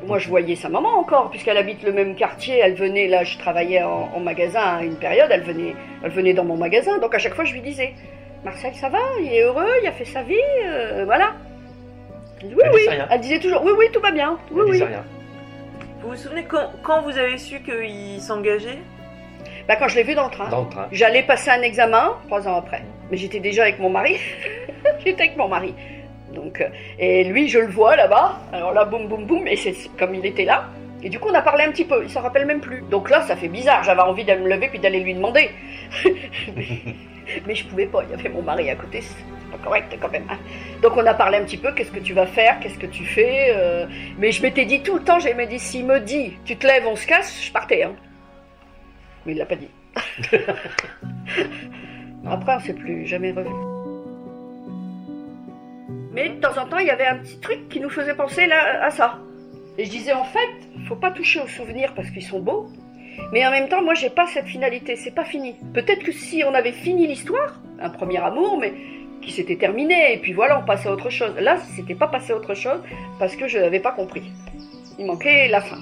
moi, 0.05 0.17
je 0.17 0.29
voyais 0.29 0.55
sa 0.55 0.69
maman 0.69 0.89
encore, 0.97 1.29
puisqu'elle 1.29 1.57
habite 1.57 1.83
le 1.83 1.91
même 1.91 2.15
quartier. 2.15 2.57
Elle 2.59 2.73
venait, 2.75 3.07
là, 3.07 3.23
je 3.23 3.37
travaillais 3.37 3.83
en, 3.83 4.09
en 4.15 4.19
magasin 4.19 4.61
à 4.79 4.83
une 4.83 4.95
période, 4.95 5.29
elle 5.31 5.41
venait, 5.43 5.75
elle 6.03 6.11
venait 6.11 6.33
dans 6.33 6.45
mon 6.45 6.55
magasin. 6.57 6.97
Donc 6.99 7.13
à 7.13 7.17
chaque 7.19 7.33
fois, 7.35 7.43
je 7.43 7.53
lui 7.53 7.61
disais 7.61 7.93
Marcel, 8.45 8.73
ça 8.75 8.89
va? 8.89 8.99
Il 9.21 9.31
est 9.33 9.41
heureux? 9.43 9.67
Il 9.83 9.87
a 9.87 9.91
fait 9.91 10.05
sa 10.05 10.23
vie? 10.23 10.35
Euh, 10.65 11.03
Voilà. 11.05 11.33
Oui, 12.43 12.53
Elle 12.63 12.71
oui. 12.71 12.79
disait 12.79 12.89
rien. 12.91 13.07
Elle 13.11 13.19
disait 13.21 13.39
toujours 13.39 13.61
Oui, 13.63 13.71
oui, 13.77 13.85
tout 13.93 13.99
va 14.01 14.11
bien. 14.11 14.37
Oui, 14.49 14.61
Elle 14.61 14.65
oui. 14.65 14.71
disait 14.71 14.85
rien. 14.85 15.03
Vous 16.01 16.09
vous 16.09 16.15
souvenez 16.15 16.43
quand, 16.45 16.71
quand 16.81 17.01
vous 17.03 17.15
avez 17.17 17.37
su 17.37 17.59
qu'il 17.61 18.19
s'engageait? 18.19 18.79
Bah, 19.67 19.75
quand 19.75 19.87
je 19.87 19.95
l'ai 19.97 20.03
vu 20.03 20.15
dans 20.15 20.25
le 20.25 20.31
train. 20.31 20.49
Dans 20.49 20.63
le 20.63 20.69
train. 20.69 20.87
J'allais 20.91 21.21
passer 21.21 21.51
un 21.51 21.61
examen 21.61 22.13
trois 22.27 22.47
ans 22.47 22.55
après. 22.57 22.81
Mais 23.11 23.17
j'étais 23.17 23.39
déjà 23.39 23.63
avec 23.63 23.77
mon 23.79 23.89
mari. 23.89 24.17
j'étais 25.05 25.21
avec 25.23 25.37
mon 25.37 25.47
mari. 25.47 25.75
Donc, 26.33 26.61
euh, 26.61 26.69
et 26.99 27.23
lui, 27.25 27.47
je 27.49 27.59
le 27.59 27.67
vois 27.67 27.95
là-bas. 27.95 28.39
Alors 28.53 28.73
là, 28.73 28.85
boum, 28.85 29.07
boum, 29.07 29.25
boum. 29.25 29.47
Et 29.47 29.55
c'est 29.55 29.73
comme 29.97 30.15
il 30.15 30.25
était 30.25 30.45
là. 30.45 30.65
Et 31.03 31.09
du 31.09 31.19
coup, 31.19 31.29
on 31.31 31.33
a 31.33 31.41
parlé 31.41 31.63
un 31.65 31.71
petit 31.71 31.85
peu. 31.85 32.03
Il 32.03 32.09
s'en 32.09 32.21
rappelle 32.21 32.45
même 32.45 32.61
plus. 32.61 32.81
Donc 32.89 33.09
là, 33.09 33.21
ça 33.21 33.35
fait 33.35 33.47
bizarre. 33.47 33.83
J'avais 33.83 34.01
envie 34.01 34.23
de 34.23 34.33
me 34.35 34.47
lever 34.49 34.69
puis 34.69 34.79
d'aller 34.79 34.99
lui 34.99 35.13
demander. 35.13 35.49
mais, 36.55 36.67
mais 37.47 37.55
je 37.55 37.65
pouvais 37.65 37.87
pas. 37.87 38.03
Il 38.03 38.11
y 38.11 38.13
avait 38.19 38.29
mon 38.29 38.41
mari 38.43 38.69
à 38.69 38.75
côté. 38.75 39.01
C'est 39.01 39.15
pas 39.51 39.57
correct 39.63 39.97
quand 39.99 40.11
même. 40.11 40.25
hein. 40.29 40.37
Donc 40.81 40.95
on 40.95 41.05
a 41.05 41.13
parlé 41.13 41.37
un 41.39 41.43
petit 41.43 41.57
peu. 41.57 41.71
Qu'est-ce 41.73 41.91
que 41.91 41.99
tu 41.99 42.13
vas 42.13 42.27
faire? 42.27 42.59
Qu'est-ce 42.59 42.77
que 42.77 42.85
tu 42.85 43.03
fais 43.03 43.47
Euh, 43.55 43.85
Mais 44.19 44.31
je 44.31 44.41
m'étais 44.43 44.65
dit 44.65 44.81
tout 44.83 44.95
le 44.95 45.03
temps. 45.03 45.17
Me 45.17 45.45
dit 45.45 45.59
s'il 45.59 45.85
me 45.85 45.99
dit, 45.99 46.33
tu 46.45 46.55
te 46.55 46.65
lèves, 46.67 46.85
on 46.87 46.95
se 46.95 47.07
casse, 47.07 47.43
je 47.43 47.51
partais. 47.51 47.83
hein. 47.83 47.93
Mais 49.25 49.33
il 49.33 49.37
l'a 49.39 49.45
pas 49.45 49.55
dit. 49.55 49.69
Après, 52.29 52.55
on 52.55 52.59
s'est 52.59 52.73
plus 52.73 53.05
jamais 53.07 53.31
revu. 53.31 53.49
Mais 56.11 56.29
de 56.29 56.39
temps 56.39 56.57
en 56.61 56.67
temps, 56.67 56.77
il 56.79 56.87
y 56.87 56.91
avait 56.91 57.05
un 57.05 57.17
petit 57.17 57.39
truc 57.39 57.69
qui 57.69 57.79
nous 57.79 57.89
faisait 57.89 58.15
penser 58.15 58.45
là, 58.45 58.83
à 58.83 58.91
ça. 58.91 59.19
Et 59.77 59.85
je 59.85 59.89
disais, 59.89 60.13
en 60.13 60.25
fait, 60.25 60.49
faut 60.87 60.95
pas 60.95 61.11
toucher 61.11 61.39
aux 61.39 61.47
souvenirs 61.47 61.93
parce 61.95 62.09
qu'ils 62.09 62.23
sont 62.23 62.39
beaux. 62.39 62.67
Mais 63.31 63.45
en 63.45 63.51
même 63.51 63.69
temps, 63.69 63.81
moi, 63.81 63.93
j'ai 63.93 64.09
pas 64.09 64.27
cette 64.27 64.45
finalité, 64.45 64.95
c'est 64.95 65.11
pas 65.11 65.23
fini. 65.23 65.55
Peut-être 65.73 66.03
que 66.03 66.11
si 66.11 66.43
on 66.45 66.53
avait 66.53 66.71
fini 66.71 67.07
l'histoire, 67.07 67.59
un 67.79 67.89
premier 67.89 68.17
amour, 68.17 68.57
mais 68.59 68.73
qui 69.21 69.31
s'était 69.31 69.55
terminé, 69.55 70.13
et 70.13 70.17
puis 70.17 70.33
voilà, 70.33 70.59
on 70.59 70.65
passait 70.65 70.89
à 70.89 70.91
autre 70.91 71.09
chose. 71.09 71.33
Là, 71.39 71.57
c'était 71.75 71.95
pas 71.95 72.07
passé 72.07 72.33
à 72.33 72.35
autre 72.35 72.55
chose 72.55 72.81
parce 73.19 73.35
que 73.35 73.47
je 73.47 73.59
n'avais 73.59 73.79
pas 73.79 73.91
compris. 73.91 74.23
Il 74.99 75.05
manquait 75.05 75.47
la 75.47 75.61
fin. 75.61 75.77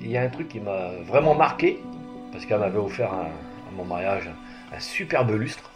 Il 0.00 0.10
y 0.10 0.16
a 0.16 0.22
un 0.22 0.28
truc 0.28 0.48
qui 0.48 0.60
m'a 0.60 0.90
vraiment 1.04 1.34
marqué, 1.34 1.78
parce 2.32 2.46
qu'elle 2.46 2.60
m'avait 2.60 2.78
offert 2.78 3.12
à 3.12 3.28
mon 3.76 3.84
mariage 3.84 4.28
un 4.74 4.80
superbe 4.80 5.30
lustre. 5.30 5.70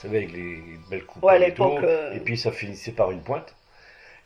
Vous 0.00 0.08
savez, 0.08 0.18
avec 0.18 0.32
les 0.32 0.62
belles 0.90 1.04
coupes. 1.04 1.22
Ouais, 1.22 1.34
à 1.34 1.36
et 1.36 1.40
l'époque, 1.40 1.80
tout. 1.80 1.84
euh, 1.86 2.14
Et 2.14 2.20
puis 2.20 2.38
ça 2.38 2.52
finissait 2.52 2.92
par 2.92 3.10
une 3.10 3.20
pointe. 3.20 3.54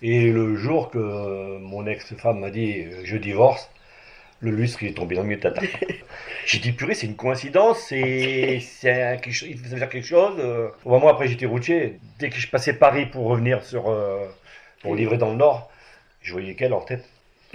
Et 0.02 0.30
le 0.30 0.54
jour 0.56 0.90
que 0.90 1.58
mon 1.58 1.86
ex-femme 1.86 2.40
m'a 2.40 2.50
dit 2.50 2.82
euh, 2.84 3.00
je 3.04 3.16
divorce, 3.16 3.70
le 4.40 4.50
lustre 4.50 4.82
il 4.82 4.90
est 4.90 4.94
tombé 4.94 5.14
dans 5.16 5.22
le 5.22 5.28
milieu 5.28 5.40
de 5.40 5.48
table. 5.48 5.66
J'ai 6.46 6.58
dit 6.58 6.72
purée, 6.72 6.94
c'est 6.94 7.06
une 7.06 7.16
coïncidence, 7.16 7.80
c'est 7.88 8.60
c'est 8.60 9.18
quelque 9.22 9.32
chose, 9.32 9.48
il 9.50 9.58
faisait 9.58 9.78
faire 9.78 9.88
quelque 9.88 10.06
chose. 10.06 10.36
Bon, 10.84 11.00
moi 11.00 11.12
après 11.12 11.26
j'étais 11.26 11.46
routier, 11.46 11.98
dès 12.18 12.28
que 12.30 12.36
je 12.36 12.48
passais 12.48 12.74
Paris 12.74 13.06
pour 13.06 13.24
revenir 13.26 13.64
sur 13.64 13.88
euh, 13.88 14.26
pour 14.82 14.94
livrer 14.94 15.16
dans 15.16 15.30
le 15.30 15.36
Nord, 15.36 15.70
je 16.20 16.32
voyais 16.32 16.54
qu'elle 16.54 16.74
en 16.74 16.82
tête. 16.82 17.04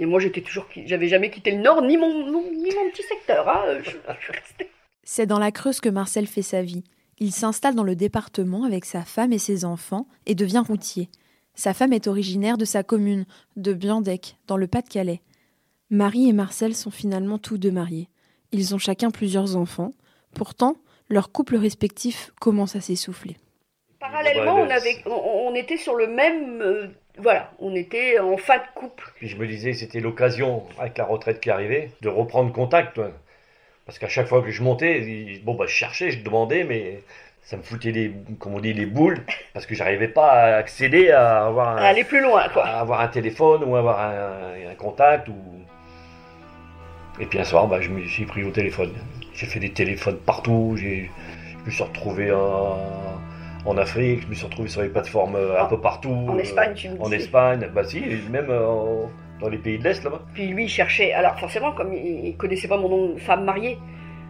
Et 0.00 0.06
moi, 0.06 0.18
j'étais 0.18 0.40
toujours, 0.40 0.66
j'avais 0.86 1.08
jamais 1.08 1.30
quitté 1.30 1.50
le 1.50 1.58
Nord, 1.58 1.82
ni 1.82 1.98
mon, 1.98 2.08
ni 2.30 2.74
mon 2.74 2.90
petit 2.90 3.02
secteur. 3.02 3.46
hein. 3.48 3.78
Je. 3.84 3.90
C'est 5.04 5.26
dans 5.26 5.38
la 5.38 5.52
Creuse 5.52 5.80
que 5.80 5.90
Marcel 5.90 6.26
fait 6.26 6.40
sa 6.42 6.62
vie. 6.62 6.84
Il 7.20 7.32
s'installe 7.32 7.74
dans 7.74 7.84
le 7.84 7.96
département 7.96 8.64
avec 8.64 8.84
sa 8.84 9.02
femme 9.02 9.32
et 9.32 9.38
ses 9.38 9.64
enfants 9.64 10.06
et 10.26 10.34
devient 10.34 10.62
routier. 10.66 11.08
Sa 11.54 11.74
femme 11.74 11.92
est 11.92 12.06
originaire 12.06 12.56
de 12.56 12.64
sa 12.64 12.82
commune, 12.82 13.26
de 13.56 13.72
Biandec, 13.74 14.36
dans 14.46 14.56
le 14.56 14.66
Pas-de-Calais. 14.66 15.20
Marie 15.90 16.28
et 16.28 16.32
Marcel 16.32 16.74
sont 16.74 16.90
finalement 16.90 17.38
tous 17.38 17.58
deux 17.58 17.70
mariés. 17.72 18.08
Ils 18.52 18.74
ont 18.74 18.78
chacun 18.78 19.10
plusieurs 19.10 19.56
enfants. 19.56 19.90
Pourtant, 20.34 20.76
leur 21.08 21.30
couple 21.32 21.56
respectif 21.56 22.32
commence 22.40 22.76
à 22.76 22.80
s'essouffler. 22.80 23.36
Parallèlement, 23.98 24.54
Ouais, 24.54 24.62
on, 24.62 24.70
avait, 24.70 25.02
on, 25.04 25.50
on 25.50 25.54
était 25.54 25.76
sur 25.76 25.94
le 25.96 26.06
même. 26.06 26.62
euh, 26.62 26.86
voilà, 27.18 27.52
on 27.58 27.74
était 27.74 28.18
en 28.18 28.38
fin 28.38 28.56
de 28.56 28.62
couple. 28.74 29.12
Puis 29.16 29.28
je 29.28 29.36
me 29.36 29.46
disais, 29.46 29.74
c'était 29.74 30.00
l'occasion, 30.00 30.62
avec 30.78 30.96
la 30.96 31.04
retraite 31.04 31.40
qui 31.40 31.50
arrivait, 31.50 31.90
de 32.00 32.08
reprendre 32.08 32.50
contact. 32.52 32.98
Parce 33.90 33.98
qu'à 33.98 34.06
chaque 34.08 34.28
fois 34.28 34.40
que 34.40 34.52
je 34.52 34.62
montais, 34.62 35.40
bon, 35.42 35.54
bah, 35.56 35.64
je 35.66 35.72
cherchais, 35.72 36.12
je 36.12 36.22
demandais, 36.22 36.62
mais 36.62 37.00
ça 37.42 37.56
me 37.56 37.62
foutait 37.62 37.90
les, 37.90 38.12
comme 38.38 38.54
on 38.54 38.60
dit, 38.60 38.72
les 38.72 38.86
boules, 38.86 39.18
parce 39.52 39.66
que 39.66 39.74
j'arrivais 39.74 40.06
pas 40.06 40.30
à 40.30 40.54
accéder 40.58 41.10
à 41.10 41.46
avoir 41.46 41.70
À 41.76 41.80
un, 41.80 41.84
aller 41.86 42.04
plus 42.04 42.20
loin, 42.20 42.48
quoi. 42.50 42.64
à 42.64 42.78
avoir 42.78 43.00
un 43.00 43.08
téléphone 43.08 43.64
ou 43.64 43.74
avoir 43.74 43.98
un, 43.98 44.70
un 44.70 44.74
contact. 44.76 45.26
Ou... 45.28 45.34
Et 47.18 47.26
puis 47.26 47.40
un 47.40 47.44
soir, 47.44 47.66
bah, 47.66 47.80
je 47.80 47.88
me 47.88 48.06
suis 48.06 48.26
pris 48.26 48.44
au 48.44 48.52
téléphone. 48.52 48.92
J'ai 49.34 49.46
fait 49.46 49.58
des 49.58 49.72
téléphones 49.72 50.18
partout, 50.18 50.76
j'ai- 50.76 51.10
je 51.62 51.66
me 51.66 51.70
suis 51.72 51.82
retrouvé 51.82 52.30
en, 52.30 52.78
en 53.66 53.76
Afrique, 53.76 54.22
je 54.22 54.28
me 54.28 54.34
suis 54.34 54.44
retrouvé 54.46 54.68
sur 54.68 54.82
les 54.82 54.88
plateformes 54.88 55.34
euh, 55.34 55.60
un 55.60 55.64
En- 55.64 55.66
peu 55.66 55.80
partout. 55.80 56.14
En 56.28 56.36
euh, 56.36 56.42
Espagne, 56.42 56.74
tu 56.74 56.90
me 56.90 56.94
dis. 56.94 57.00
En 57.02 57.10
Espagne, 57.10 57.68
bah 57.74 57.82
si, 57.82 58.00
même 58.30 58.50
euh, 58.50 59.02
dans 59.40 59.48
les 59.48 59.58
pays 59.58 59.78
de 59.78 59.84
l'Est 59.84 60.02
là-bas. 60.04 60.22
Puis 60.34 60.46
lui, 60.48 60.64
il 60.64 60.68
cherchait. 60.68 61.12
Alors, 61.12 61.38
forcément, 61.38 61.72
comme 61.72 61.92
il, 61.92 62.36
connaissait 62.36 62.68
pas 62.68 62.76
mon 62.76 62.88
nom 62.88 63.14
de 63.14 63.20
femme 63.20 63.44
mariée, 63.44 63.78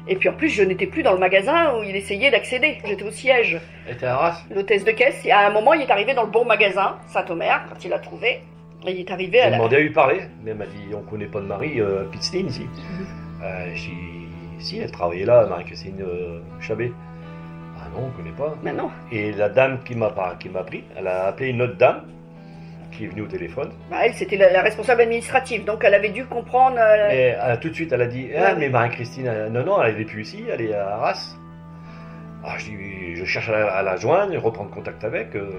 Et 0.08 0.16
puis 0.16 0.28
en 0.28 0.32
plus, 0.32 0.48
je 0.48 0.62
n'étais 0.62 0.86
plus 0.86 1.02
dans 1.02 1.12
le 1.12 1.18
magasin 1.18 1.78
où 1.78 1.82
il 1.82 1.94
essayait 1.94 2.30
d'accéder. 2.30 2.78
J'étais 2.84 3.04
au 3.04 3.10
siège. 3.10 3.60
Elle 3.86 3.94
était 3.94 4.06
à 4.06 4.14
Arras 4.14 4.44
L'hôtesse 4.50 4.84
de 4.84 4.92
caisse, 4.92 5.26
à 5.30 5.46
un 5.46 5.50
moment, 5.50 5.74
il 5.74 5.82
est 5.82 5.90
arrivé 5.90 6.14
dans 6.14 6.24
le 6.24 6.30
bon 6.30 6.44
magasin, 6.44 6.98
Saint-Omer, 7.06 7.66
quand 7.68 7.84
il 7.84 7.90
l'a 7.90 7.98
trouvé. 7.98 8.40
Et 8.86 8.92
il 8.92 9.00
est 9.00 9.10
arrivé 9.10 9.40
à 9.40 9.50
la... 9.50 9.56
demandé 9.58 9.76
à 9.76 9.80
lui 9.80 9.90
parler, 9.90 10.22
mais 10.42 10.52
elle 10.52 10.56
m'a 10.56 10.64
dit 10.64 10.94
on 10.94 11.02
connaît 11.02 11.26
pas 11.26 11.40
de 11.40 11.46
Marie 11.46 11.80
euh, 11.80 12.04
Pitstein 12.04 12.46
ici. 12.46 12.66
Euh, 13.42 13.70
j'ai 13.74 13.90
dit 13.90 14.28
si, 14.58 14.78
elle 14.78 14.90
travaillait 14.90 15.26
là, 15.26 15.46
Marie-Christine 15.46 16.00
euh, 16.00 16.40
Chabet. 16.60 16.92
Ah 17.78 17.88
non, 17.94 18.06
on 18.06 18.10
connaît 18.16 18.36
pas. 18.36 18.54
Mais 18.62 18.72
non. 18.72 18.90
Et 19.12 19.32
la 19.32 19.48
dame 19.50 19.80
qui 19.84 19.94
m'a 19.94 20.12
qui 20.38 20.48
m'a 20.48 20.62
pris, 20.62 20.84
elle 20.96 21.06
a 21.08 21.26
appelé 21.26 21.50
une 21.50 21.62
autre 21.62 21.76
dame 21.76 22.04
qui 23.00 23.06
est 23.06 23.08
venue 23.08 23.22
au 23.22 23.26
téléphone. 23.26 23.70
Bah, 23.90 23.96
elle, 24.04 24.12
c'était 24.14 24.36
la, 24.36 24.52
la 24.52 24.60
responsable 24.62 25.00
administrative, 25.00 25.64
donc 25.64 25.82
elle 25.84 25.94
avait 25.94 26.10
dû 26.10 26.26
comprendre. 26.26 26.76
euh, 26.78 27.10
Et 27.10 27.20
elle 27.34 27.40
a- 27.40 27.56
tout 27.56 27.70
de 27.70 27.74
suite, 27.74 27.92
elle 27.92 28.02
a 28.02 28.06
dit 28.06 28.28
Ah, 28.36 28.54
mais 28.58 28.68
Marie-Christine, 28.68 29.26
elle- 29.26 29.50
non, 29.52 29.64
non, 29.64 29.82
elle 29.82 29.96
n'est 29.96 30.04
plus 30.04 30.22
ici, 30.22 30.44
elle 30.52 30.60
est 30.60 30.74
à 30.74 30.86
Arras. 30.96 31.36
Ah, 32.44 32.54
je 32.58 32.64
dis 32.66 33.16
Je 33.16 33.24
cherche 33.24 33.48
à 33.48 33.52
la, 33.52 33.66
à 33.72 33.82
la 33.82 33.96
joindre, 33.96 34.36
reprendre 34.38 34.70
contact 34.70 35.02
avec. 35.04 35.34
euh, 35.34 35.50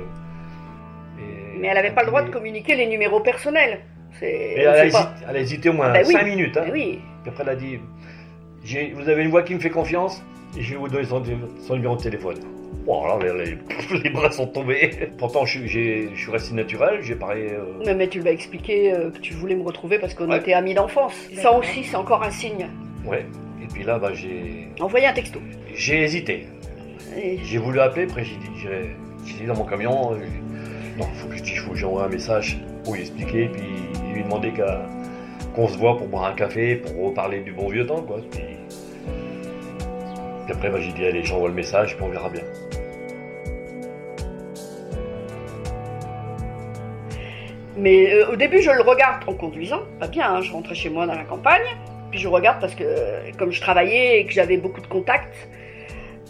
et- 1.19 1.59
Mais 1.59 1.67
elle 1.67 1.75
n'avait 1.75 1.91
pas 1.91 2.01
le 2.01 2.07
droit 2.07 2.21
de 2.23 2.29
communiquer 2.29 2.75
les 2.75 2.87
numéros 2.87 3.19
personnels. 3.19 3.79
Et 4.21 4.59
elle, 4.59 4.67
a 4.67 4.85
hésité, 4.85 5.03
pas. 5.03 5.13
elle 5.29 5.35
a 5.35 5.39
hésité 5.39 5.69
au 5.69 5.73
moins 5.73 5.91
Ben 5.93 6.03
oui. 6.05 6.13
5 6.13 6.23
minutes. 6.25 6.57
hein. 6.57 6.63
Mais 6.65 6.71
oui. 6.71 7.01
Puis 7.23 7.29
après, 7.31 7.43
elle 7.43 7.49
a 7.49 7.55
dit 7.55 7.79
Vous 8.93 9.09
avez 9.09 9.23
une 9.23 9.29
voix 9.31 9.41
qui 9.43 9.55
me 9.55 9.59
fait 9.59 9.69
confiance 9.69 10.23
et 10.57 10.61
je 10.61 10.71
vais 10.73 10.77
vous 10.79 10.87
donner 10.89 11.05
son, 11.05 11.23
son 11.65 11.75
numéro 11.75 11.95
de 11.95 12.01
téléphone. 12.03 12.37
Bon, 12.85 13.03
alors 13.03 13.19
les, 13.19 13.31
les- 13.45 13.57
les 14.03 14.09
bras 14.09 14.31
sont 14.31 14.47
tombés. 14.47 14.89
Pourtant, 15.17 15.45
je, 15.45 15.65
je 15.67 16.09
suis 16.15 16.31
resté 16.31 16.53
naturel, 16.55 16.99
j'ai 17.01 17.15
parlé. 17.15 17.49
euh, 17.51 17.63
Mais, 17.85 17.93
mais 17.93 18.07
tu 18.07 18.19
lui 18.19 18.27
as 18.29 18.31
expliqué 18.31 18.91
euh, 18.93 19.11
que 19.11 19.19
tu 19.19 19.33
voulais 19.33 19.55
me 19.55 19.63
retrouver 19.63 19.99
parce 19.99 20.13
qu'on 20.15 20.29
Ouais. 20.29 20.37
était 20.37 20.53
amis 20.53 20.73
d'enfance. 20.73 21.13
Ça 21.35 21.51
aussi, 21.57 21.83
c'est 21.83 21.95
encore 21.95 22.23
un 22.23 22.31
signe. 22.31 22.67
Ouais. 23.05 23.25
Et 23.63 23.67
puis 23.71 23.83
là, 23.83 23.99
bah, 23.99 24.13
j'ai 24.13 24.67
Envoyer 24.79 25.05
un 25.07 25.13
texto. 25.13 25.39
j'ai 25.75 26.01
hésité. 26.03 26.47
Et- 27.15 27.37
J'ai 27.43 27.57
voulu 27.59 27.79
appeler, 27.79 28.05
après 28.09 28.23
j'ai 28.23 28.35
dit, 28.37 28.49
j'ai 28.61 28.95
j'ai 29.25 29.33
dit 29.41 29.45
dans 29.45 29.55
mon 29.55 29.65
camion, 29.65 30.13
euh, 30.13 30.15
j'ai- 30.19 30.99
non, 30.99 31.07
faut 31.13 31.27
que 31.27 31.35
je 31.45 31.61
faut 31.61 31.71
que 31.71 31.77
j'envoie 31.77 32.05
un 32.05 32.09
message 32.09 32.57
pour 32.83 32.95
lui 32.95 33.01
expliquer, 33.01 33.49
puis 33.49 33.61
lui 34.15 34.23
demander 34.23 34.51
qu'à- 34.51 34.85
qu'on 35.53 35.67
se 35.67 35.77
voit 35.77 35.97
pour 35.97 36.07
boire 36.07 36.25
un 36.25 36.33
café, 36.33 36.77
pour 36.77 37.09
reparler 37.09 37.41
du 37.41 37.51
bon 37.51 37.67
vieux 37.69 37.85
temps, 37.85 38.01
quoi. 38.01 38.17
Puis, 38.31 38.39
puis 40.45 40.53
après, 40.53 40.69
bah, 40.69 40.79
j'ai 40.79 40.91
dit, 40.93 41.05
allez, 41.05 41.23
j'envoie 41.23 41.49
le 41.49 41.53
message, 41.55 41.95
puis 41.95 42.03
on 42.05 42.09
verra 42.09 42.29
bien. 42.29 42.41
Mais 47.81 48.13
euh, 48.13 48.31
au 48.31 48.35
début, 48.35 48.61
je 48.61 48.69
le 48.69 48.83
regarde 48.83 49.23
en 49.27 49.33
conduisant. 49.33 49.81
Pas 49.99 50.07
bien, 50.07 50.35
hein, 50.35 50.41
je 50.41 50.51
rentrais 50.51 50.75
chez 50.75 50.91
moi 50.91 51.07
dans 51.07 51.15
la 51.15 51.23
campagne. 51.23 51.65
Puis 52.11 52.19
je 52.19 52.27
regarde 52.27 52.61
parce 52.61 52.75
que, 52.75 52.83
euh, 52.83 53.31
comme 53.39 53.51
je 53.51 53.59
travaillais 53.59 54.19
et 54.19 54.25
que 54.27 54.33
j'avais 54.33 54.57
beaucoup 54.57 54.81
de 54.81 54.87
contacts, 54.87 55.49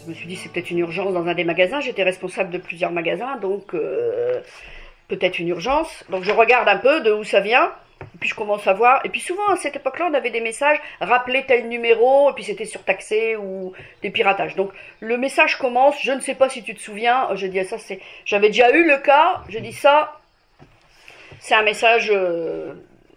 je 0.01 0.09
me 0.09 0.13
suis 0.13 0.27
dit 0.27 0.37
c'est 0.37 0.49
peut-être 0.49 0.71
une 0.71 0.79
urgence 0.79 1.13
dans 1.13 1.27
un 1.27 1.33
des 1.33 1.43
magasins. 1.43 1.81
J'étais 1.81 2.03
responsable 2.03 2.51
de 2.51 2.57
plusieurs 2.57 2.93
magasins, 2.93 3.35
donc 3.35 3.73
euh, 3.73 4.39
peut-être 5.09 5.39
une 5.39 5.49
urgence. 5.49 6.05
Donc 6.09 6.23
je 6.23 6.31
regarde 6.31 6.69
un 6.69 6.77
peu 6.77 7.01
de 7.01 7.11
où 7.11 7.25
ça 7.25 7.41
vient. 7.41 7.73
Puis 8.21 8.29
je 8.29 8.35
commence 8.35 8.65
à 8.65 8.71
voir. 8.71 9.01
Et 9.03 9.09
puis 9.09 9.19
souvent 9.19 9.47
à 9.49 9.57
cette 9.57 9.75
époque-là, 9.75 10.07
on 10.09 10.13
avait 10.13 10.31
des 10.31 10.39
messages 10.39 10.79
rappelez 11.01 11.43
tel 11.45 11.67
numéro. 11.67 12.29
Et 12.29 12.33
puis 12.33 12.45
c'était 12.45 12.63
surtaxé 12.63 13.35
ou 13.35 13.73
des 14.01 14.09
piratages. 14.09 14.55
Donc 14.55 14.71
le 15.01 15.17
message 15.17 15.57
commence. 15.57 16.01
Je 16.01 16.13
ne 16.13 16.21
sais 16.21 16.35
pas 16.35 16.47
si 16.47 16.63
tu 16.63 16.73
te 16.75 16.79
souviens. 16.79 17.27
Je 17.35 17.45
dis 17.45 17.59
ah, 17.59 17.65
ça. 17.65 17.75
J'avais 18.23 18.47
déjà 18.47 18.73
eu 18.73 18.87
le 18.87 18.99
cas. 18.99 19.41
Je 19.49 19.59
dis 19.59 19.73
ça 19.73 20.20
c'est 21.43 21.55
un 21.55 21.63
message 21.63 22.09
euh, 22.13 22.73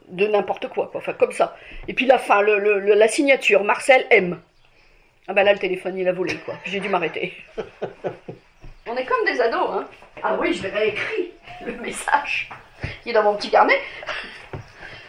de 0.08 0.26
n'importe 0.26 0.68
quoi, 0.68 0.88
quoi, 0.88 1.00
enfin 1.00 1.12
comme 1.12 1.32
ça. 1.32 1.56
Et 1.88 1.92
puis 1.94 2.06
la 2.06 2.18
fin, 2.18 2.40
le, 2.40 2.58
le- 2.58 2.80
le- 2.80 2.94
la 2.94 3.06
signature, 3.08 3.62
Marcel 3.64 4.06
M. 4.10 4.40
Ah 5.28 5.32
bah 5.34 5.42
là 5.44 5.52
le 5.52 5.58
téléphone 5.58 5.96
il 5.96 6.08
a 6.08 6.12
volé 6.12 6.34
quoi, 6.44 6.54
j'ai 6.64 6.80
dû 6.80 6.88
m'arrêter. 6.88 7.32
On 8.86 8.96
est 8.96 9.04
comme 9.06 9.24
des 9.26 9.40
ados, 9.40 9.68
hein. 9.72 9.86
Ah 10.22 10.36
oui, 10.38 10.52
je 10.52 10.62
l'ai 10.62 10.68
réécrit, 10.70 11.30
le 11.64 11.72
message. 11.80 12.50
Il 13.06 13.10
est 13.10 13.12
dans 13.14 13.22
mon 13.22 13.34
petit 13.36 13.50
carnet. 13.50 13.78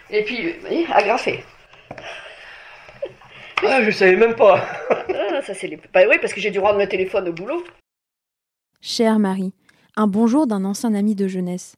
Et 0.10 0.24
puis, 0.24 0.54
vous 0.54 0.62
voyez, 0.62 0.88
agrafé. 0.94 1.44
Ah, 3.64 3.82
je 3.84 3.92
savais 3.92 4.16
même 4.16 4.36
pas 4.36 4.66
Ah, 5.10 5.42
ça 5.42 5.54
c'est 5.54 5.68
les... 5.68 5.78
Bah 5.94 6.02
oui, 6.10 6.18
parce 6.22 6.34
que 6.34 6.40
j'ai 6.40 6.52
dû 6.52 6.60
rendre 6.60 6.80
le 6.80 6.88
téléphone 6.88 7.28
au 7.30 7.34
boulot. 7.34 7.64
Chère 8.82 9.20
Marie, 9.20 9.54
un 9.96 10.08
bonjour 10.08 10.48
d'un 10.48 10.64
ancien 10.66 10.94
ami 10.94 11.16
de 11.16 11.28
jeunesse. 11.28 11.76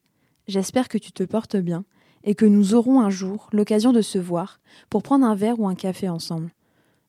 J'espère 0.48 0.88
que 0.88 0.98
tu 0.98 1.12
te 1.12 1.24
portes 1.24 1.58
bien 1.58 1.84
et 2.24 2.36
que 2.36 2.46
nous 2.46 2.74
aurons 2.74 3.02
un 3.02 3.10
jour 3.10 3.50
l'occasion 3.52 3.92
de 3.92 4.02
se 4.02 4.18
voir 4.18 4.60
pour 4.90 5.04
prendre 5.04 5.26
un 5.26 5.36
verre 5.36 5.60
ou 5.60 5.68
un 5.68 5.76
café 5.76 6.10
ensemble. 6.10 6.52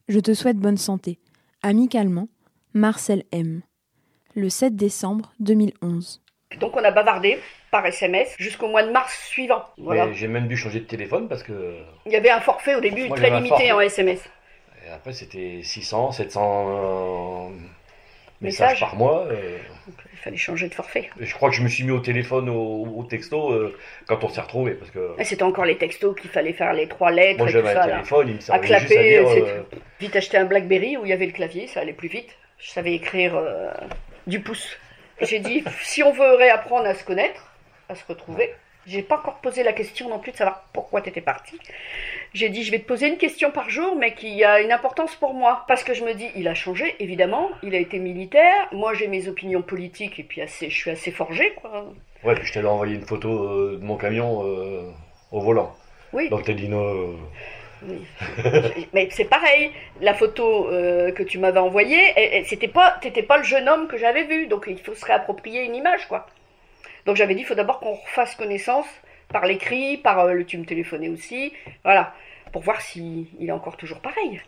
Je 0.09 0.18
te 0.21 0.35
souhaite 0.35 0.57
bonne 0.57 0.76
santé. 0.76 1.18
Amicalement, 1.62 2.28
Marcel 2.75 3.25
M. 3.33 3.62
Le 4.35 4.49
7 4.49 4.76
décembre 4.76 5.33
2011. 5.40 6.23
Donc 6.61 6.76
on 6.76 6.85
a 6.85 6.90
bavardé 6.90 7.38
par 7.71 7.85
SMS 7.85 8.35
jusqu'au 8.38 8.68
mois 8.68 8.83
de 8.83 8.90
mars 8.90 9.12
suivant. 9.28 9.62
Voilà. 9.76 10.11
J'ai 10.12 10.28
même 10.28 10.49
dû 10.49 10.57
changer 10.57 10.80
de 10.80 10.87
téléphone 10.87 11.28
parce 11.28 11.42
que. 11.42 11.76
Il 12.07 12.12
y 12.12 12.16
avait 12.16 12.30
un 12.30 12.40
forfait 12.40 12.75
au 12.75 12.80
début 12.80 13.07
Moi, 13.09 13.16
très 13.16 13.30
limité 13.30 13.71
en 13.73 13.80
SMS. 13.80 14.21
et 14.87 14.90
après, 14.90 15.12
c'était 15.12 15.61
600, 15.62 16.12
700 16.12 16.66
euh, 16.68 17.49
Messages. 18.40 18.71
messages 18.71 18.80
par 18.80 18.97
mois. 18.97 19.26
euh, 19.26 19.59
il 20.18 20.22
fallait 20.22 20.37
changer 20.37 20.68
de 20.68 20.75
forfait. 20.75 21.10
et 21.20 21.25
je 21.25 21.34
crois 21.34 21.48
que 21.50 21.54
je 21.56 21.62
me 21.62 21.68
suis 21.68 21.84
mis 21.84 21.92
au 21.92 22.00
téléphone, 22.00 22.48
au, 22.48 22.84
au 22.96 23.04
texto, 23.04 23.52
euh, 23.52 23.76
quand 24.06 24.25
on 24.25 24.28
s'est 24.28 24.40
retrouvés. 24.40 24.72
Parce 24.72 24.90
que 24.90 25.14
C'était 25.22 25.42
encore 25.44 25.64
les 25.64 25.78
textos 25.78 26.14
qu'il 26.20 26.30
fallait 26.30 26.52
faire 26.52 26.72
les 26.72 26.88
trois 26.88 27.10
lettres 27.10 27.38
moi, 27.38 27.46
j'avais 27.48 27.72
ça. 27.72 27.82
un 27.84 27.87
là. 27.87 27.92
téléphone, 27.96 28.28
il 28.28 28.34
me 28.34 28.38
À 28.38 28.42
servait 28.42 28.66
juste 28.66 28.75
à 28.75 28.78
clapper, 28.87 29.18
dire. 29.20 29.28
euh, 29.46 29.62
Vite 30.00 30.16
acheter 30.16 30.37
un 30.37 30.44
Blackberry 30.44 30.96
où 30.96 31.04
il 31.04 31.08
y 31.10 31.12
avait 31.12 31.26
le 31.26 31.32
clavier, 31.32 31.66
ça 31.68 31.80
allait 31.80 31.92
plus 31.92 32.08
vite. 32.08 32.30
Je 32.58 32.70
savais 32.70 32.94
écrire 32.94 33.37
euh, 33.37 33.70
du 34.26 34.40
pouce. 34.40 34.76
J'ai 35.20 35.38
dit, 35.38 35.62
si 35.82 36.02
on 36.02 36.12
veut 36.12 36.34
réapprendre 36.34 36.87
à 36.87 36.94
se 36.94 37.04
connaître, 37.04 37.52
à 37.88 37.94
se 37.94 38.04
retrouver, 38.08 38.52
j'ai 38.87 39.02
pas 39.02 39.16
encore 39.18 39.37
posé 39.40 39.62
la 39.62 39.72
question 39.72 40.08
non 40.08 40.18
plus 40.18 40.32
de 40.32 40.37
savoir 40.37 40.64
pourquoi 40.72 41.00
tu 41.02 41.10
étais 41.10 41.20
parti. 41.20 41.58
J'ai 42.35 42.49
dit, 42.50 42.62
je 42.62 42.70
vais 42.70 42.78
te 42.78 42.87
poser 42.87 43.08
une 43.08 43.16
question 43.16 43.50
par 43.50 43.70
jour, 43.70 43.97
mais 43.97 44.14
qui 44.14 44.44
a 44.44 44.61
une 44.61 44.70
importance 44.73 45.14
pour 45.16 45.35
moi. 45.35 45.64
Parce 45.66 45.82
que 45.82 45.94
je 45.94 46.04
me 46.04 46.12
dis, 46.14 46.28
il 46.37 46.47
a 46.49 46.54
changé, 46.54 46.94
évidemment, 47.00 47.50
il 47.62 47.75
a 47.75 47.78
été 47.78 47.99
militaire, 47.99 48.68
moi 48.73 48.92
j'ai 48.94 49.08
mes 49.08 49.28
opinions 49.28 49.62
politiques 49.62 50.18
et 50.18 50.23
puis 50.23 50.40
assez, 50.42 50.68
je 50.70 50.76
suis 50.76 50.90
assez 50.90 51.11
forgé, 51.11 51.52
quoi. 51.54 51.87
Ouais, 52.25 52.35
puis 52.35 52.47
je 52.47 52.52
t'avais 52.52 52.68
envoyé 52.68 52.97
une 52.97 53.06
photo 53.06 53.30
euh, 53.30 53.78
de 53.80 53.85
mon 53.85 53.97
camion 53.97 54.42
euh, 54.44 54.90
au 55.32 55.40
volant. 55.40 55.75
Oui. 56.12 56.28
Donc 56.28 56.44
t'as 56.44 56.52
dit 56.52 56.68
non. 56.68 56.82
euh, 56.85 57.12
Oui. 57.82 58.04
Mais 58.92 59.08
c'est 59.11 59.25
pareil, 59.25 59.70
la 60.00 60.12
photo 60.14 60.68
euh, 60.68 61.12
que 61.12 61.23
tu 61.23 61.38
m'avais 61.38 61.61
envoyée, 61.61 62.42
c'était 62.44 62.68
pas, 62.68 62.99
t'étais 63.00 63.23
pas 63.23 63.38
le 63.38 63.44
jeune 63.44 63.68
homme 63.68 63.88
que 63.88 63.97
j'avais 63.97 64.25
vu, 64.25 64.47
donc 64.49 64.64
il 64.68 64.78
faut 64.78 64.94
se 64.94 65.04
réapproprier 65.04 65.62
une 65.64 65.75
image, 65.76 66.06
quoi. 66.08 66.26
Donc 67.06 67.16
j'avais 67.16 67.35
dit, 67.35 67.40
il 67.42 67.47
faut 67.47 67.54
d'abord 67.54 67.80
qu'on 67.80 67.94
refasse 67.94 68.35
connaissance 68.35 68.87
par 69.32 69.47
l'écrit, 69.47 69.97
par 69.99 70.20
euh, 70.20 70.32
le 70.32 70.44
tu 70.44 70.58
me 70.58 70.64
téléphonais 70.64 71.08
aussi, 71.08 71.52
voilà, 71.85 72.14
pour 72.52 72.62
voir 72.62 72.80
si 72.80 73.28
il 73.38 73.49
est 73.49 73.52
encore 73.52 73.76
toujours 73.76 74.00
pareil. 74.00 74.40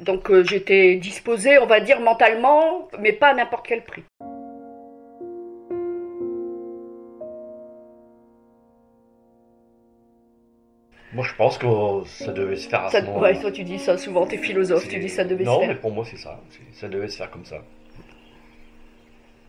Donc 0.00 0.30
euh, 0.30 0.44
j'étais 0.44 0.96
disposée, 0.96 1.58
on 1.58 1.66
va 1.66 1.80
dire 1.80 2.00
mentalement, 2.00 2.88
mais 2.98 3.12
pas 3.12 3.28
à 3.28 3.34
n'importe 3.34 3.66
quel 3.66 3.82
prix. 3.84 4.04
Moi, 11.12 11.24
je 11.24 11.34
pense 11.34 11.56
que 11.56 11.66
ça 12.06 12.32
devait 12.32 12.56
se 12.56 12.68
faire 12.68 12.84
à 12.84 12.90
Ça, 12.90 13.00
ce 13.00 13.06
moment-là. 13.06 13.32
ouais, 13.32 13.40
toi 13.40 13.50
tu 13.50 13.64
dis 13.64 13.78
ça 13.78 13.96
souvent, 13.96 14.26
t'es 14.26 14.36
philosophe, 14.38 14.88
tu 14.88 14.98
dis 14.98 15.08
ça 15.08 15.24
devait 15.24 15.44
non, 15.44 15.54
se 15.56 15.60
mais 15.60 15.66
faire. 15.68 15.80
pour 15.80 15.92
moi, 15.92 16.04
c'est 16.04 16.16
ça. 16.18 16.40
Ça 16.72 16.88
devait 16.88 17.08
se 17.08 17.16
faire 17.16 17.30
comme 17.30 17.44
ça. 17.44 17.58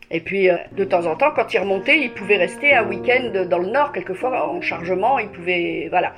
Et 0.09 0.21
puis, 0.21 0.49
euh, 0.49 0.55
de 0.71 0.83
temps 0.83 1.05
en 1.05 1.15
temps, 1.15 1.31
quand 1.35 1.53
il 1.53 1.59
remontait, 1.59 1.99
il 1.99 2.11
pouvait 2.11 2.37
rester 2.37 2.73
un 2.73 2.85
week-end 2.87 3.45
dans 3.49 3.59
le 3.59 3.67
nord, 3.67 3.91
quelquefois 3.91 4.49
en 4.49 4.61
chargement, 4.61 5.19
il 5.19 5.27
pouvait. 5.29 5.87
Voilà. 5.89 6.13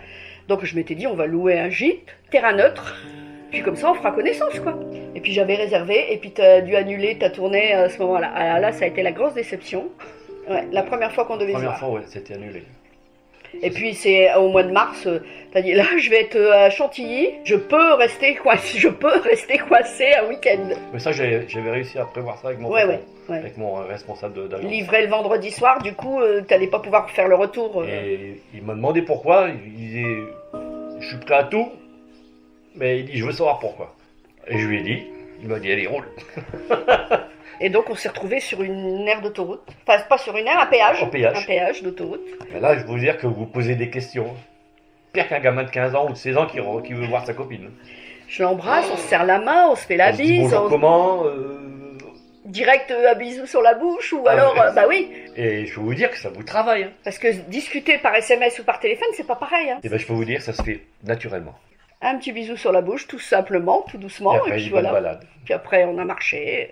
Donc 0.47 0.65
je 0.65 0.75
m'étais 0.75 0.95
dit, 0.95 1.07
on 1.07 1.15
va 1.15 1.25
louer 1.25 1.59
un 1.59 1.69
gîte, 1.69 2.15
terrain 2.31 2.53
neutre, 2.53 2.95
puis 3.51 3.61
comme 3.61 3.75
ça, 3.75 3.91
on 3.91 3.93
fera 3.95 4.11
connaissance, 4.11 4.59
quoi. 4.59 4.79
Et 5.15 5.21
puis 5.21 5.31
j'avais 5.33 5.55
réservé, 5.55 6.13
et 6.13 6.17
puis 6.17 6.31
t'as 6.31 6.61
dû 6.61 6.75
annuler 6.75 7.17
ta 7.17 7.29
tournée 7.29 7.73
à 7.73 7.89
ce 7.89 7.99
moment-là. 7.99 8.31
Ah 8.35 8.59
là, 8.59 8.71
ça 8.71 8.85
a 8.85 8.87
été 8.87 9.01
la 9.01 9.11
grosse 9.11 9.33
déception. 9.33 9.89
Ouais, 10.49 10.65
la 10.71 10.83
première 10.83 11.11
fois 11.11 11.25
qu'on 11.25 11.37
devait 11.37 11.53
Première 11.53 11.77
fois, 11.77 11.89
ouais, 11.89 12.01
c'était 12.07 12.33
annulé. 12.33 12.63
Et 13.61 13.69
puis 13.71 13.93
c'est 13.93 14.33
au 14.35 14.49
mois 14.49 14.63
de 14.63 14.71
mars, 14.71 15.05
euh, 15.07 15.19
t'as 15.51 15.61
dit 15.61 15.73
là 15.73 15.83
je 15.97 16.09
vais 16.09 16.21
être 16.21 16.35
euh, 16.35 16.65
à 16.65 16.69
Chantilly, 16.69 17.29
je 17.43 17.55
peux 17.55 17.93
rester 17.95 18.35
coincé, 18.35 18.77
je 18.79 18.89
peux 18.89 19.07
rester 19.23 19.57
coincé 19.57 20.13
un 20.13 20.27
week-end. 20.29 20.69
Mais 20.93 20.99
ça, 20.99 21.11
j'avais 21.11 21.45
réussi 21.71 21.97
à 21.97 22.05
prévoir 22.05 22.37
ça 22.39 22.47
avec 22.49 22.59
mon 22.59 22.69
Ouais, 22.69 22.81
patron, 22.85 22.93
ouais, 22.93 23.33
ouais. 23.33 23.37
avec 23.39 23.57
mon 23.57 23.79
euh, 23.79 23.83
responsable 23.83 24.47
d'agence. 24.49 24.69
Livré 24.69 25.01
le 25.03 25.09
vendredi 25.09 25.51
soir, 25.51 25.81
du 25.81 25.93
coup 25.93 26.21
euh, 26.21 26.41
t'allais 26.41 26.67
pas 26.67 26.79
pouvoir 26.79 27.09
faire 27.11 27.27
le 27.27 27.35
retour. 27.35 27.81
euh. 27.81 27.85
Et 27.87 28.41
il 28.53 28.61
m'a 28.63 28.73
demandé 28.75 29.01
pourquoi. 29.01 29.47
Il 29.49 29.73
disait 29.75 30.15
Je 31.01 31.07
suis 31.07 31.17
prêt 31.17 31.35
à 31.35 31.43
tout, 31.43 31.69
mais 32.75 32.99
il 32.99 33.05
dit 33.05 33.17
Je 33.17 33.25
veux 33.25 33.31
savoir 33.31 33.59
pourquoi. 33.59 33.95
Et 34.47 34.57
je 34.57 34.67
lui 34.67 34.79
ai 34.79 34.83
dit 34.83 35.03
Il 35.41 35.47
m'a 35.49 35.59
dit 35.59 35.71
Allez, 35.71 35.87
roule. 35.87 36.05
Et 37.61 37.69
donc 37.69 37.89
on 37.89 37.95
s'est 37.95 38.09
retrouvé 38.09 38.39
sur 38.39 38.61
une 38.63 39.07
aire 39.07 39.21
d'autoroute. 39.21 39.61
Enfin, 39.87 40.01
pas 40.07 40.17
sur 40.17 40.35
une 40.37 40.47
aire, 40.47 40.59
un 40.59 40.65
péage. 40.65 41.03
Un 41.03 41.07
péage. 41.07 41.37
Un 41.37 41.45
péage 41.45 41.83
d'autoroute. 41.83 42.21
Mais 42.53 42.59
là, 42.59 42.77
je 42.77 42.83
peux 42.83 42.91
vous 42.91 42.99
dire 42.99 43.17
que 43.17 43.27
vous 43.27 43.45
posez 43.45 43.75
des 43.75 43.89
questions. 43.89 44.35
Pire 45.13 45.27
qu'un 45.27 45.39
gamin 45.39 45.63
de 45.63 45.69
15 45.69 45.95
ans 45.95 46.05
ou 46.07 46.13
de 46.13 46.17
16 46.17 46.37
ans 46.37 46.45
qui, 46.45 46.59
veut 46.93 47.07
voir 47.07 47.25
sa 47.25 47.33
copine. 47.33 47.71
Je 48.27 48.43
l'embrasse, 48.43 48.85
on 48.93 48.97
se 48.97 49.01
serre 49.07 49.25
la 49.25 49.39
main, 49.39 49.69
on 49.71 49.75
se 49.75 49.85
fait 49.85 49.97
la 49.97 50.09
On 50.09 50.13
se 50.13 50.17
bise, 50.21 50.41
bonjour 50.41 50.65
on- 50.65 50.69
comment 50.69 51.25
euh, 51.25 51.97
direct 52.45 52.91
euh, 52.91 53.11
un 53.11 53.15
bisou 53.15 53.47
sur 53.47 53.61
la 53.61 53.73
bouche, 53.73 54.13
ou 54.13 54.23
Ah 54.27 54.31
alors, 54.31 54.61
euh, 54.61 54.71
bah 54.71 54.85
oui, 54.87 55.11
Et 55.35 55.65
je 55.65 55.73
peux 55.73 55.81
vous 55.81 55.95
dire 55.95 56.11
que 56.11 56.17
ça 56.17 56.29
vous 56.29 56.43
travaille. 56.43 56.83
Hein. 56.83 56.91
parce 57.03 57.17
que 57.17 57.31
discuter 57.49 57.97
par 57.97 58.13
SMS 58.15 58.59
ou 58.59 58.63
par 58.63 58.79
téléphone, 58.79 59.07
c'est 59.13 59.25
pas 59.25 59.35
pareil. 59.35 59.71
Hein. 59.71 59.79
Et 59.83 59.89
ben 59.89 59.97
je 59.97 60.05
peux 60.05 60.13
vous 60.13 60.25
dire, 60.25 60.41
ça 60.43 60.53
se 60.53 60.61
fait 60.61 60.81
naturellement. 61.03 61.55
Un 62.01 62.17
petit 62.17 62.31
bisou 62.31 62.55
sur 62.55 62.71
la 62.71 62.81
bouche, 62.81 63.07
tout 63.07 63.19
simplement, 63.19 63.83
tout 63.89 63.97
doucement, 63.97 64.45
et 64.45 64.49
et, 64.49 64.51
puis 64.53 64.69
voilà. 64.69 64.91
balade. 64.91 65.27
Puis 65.43 65.53
après, 65.53 65.83
on 65.85 65.97
a 65.97 66.05
marché, 66.05 66.71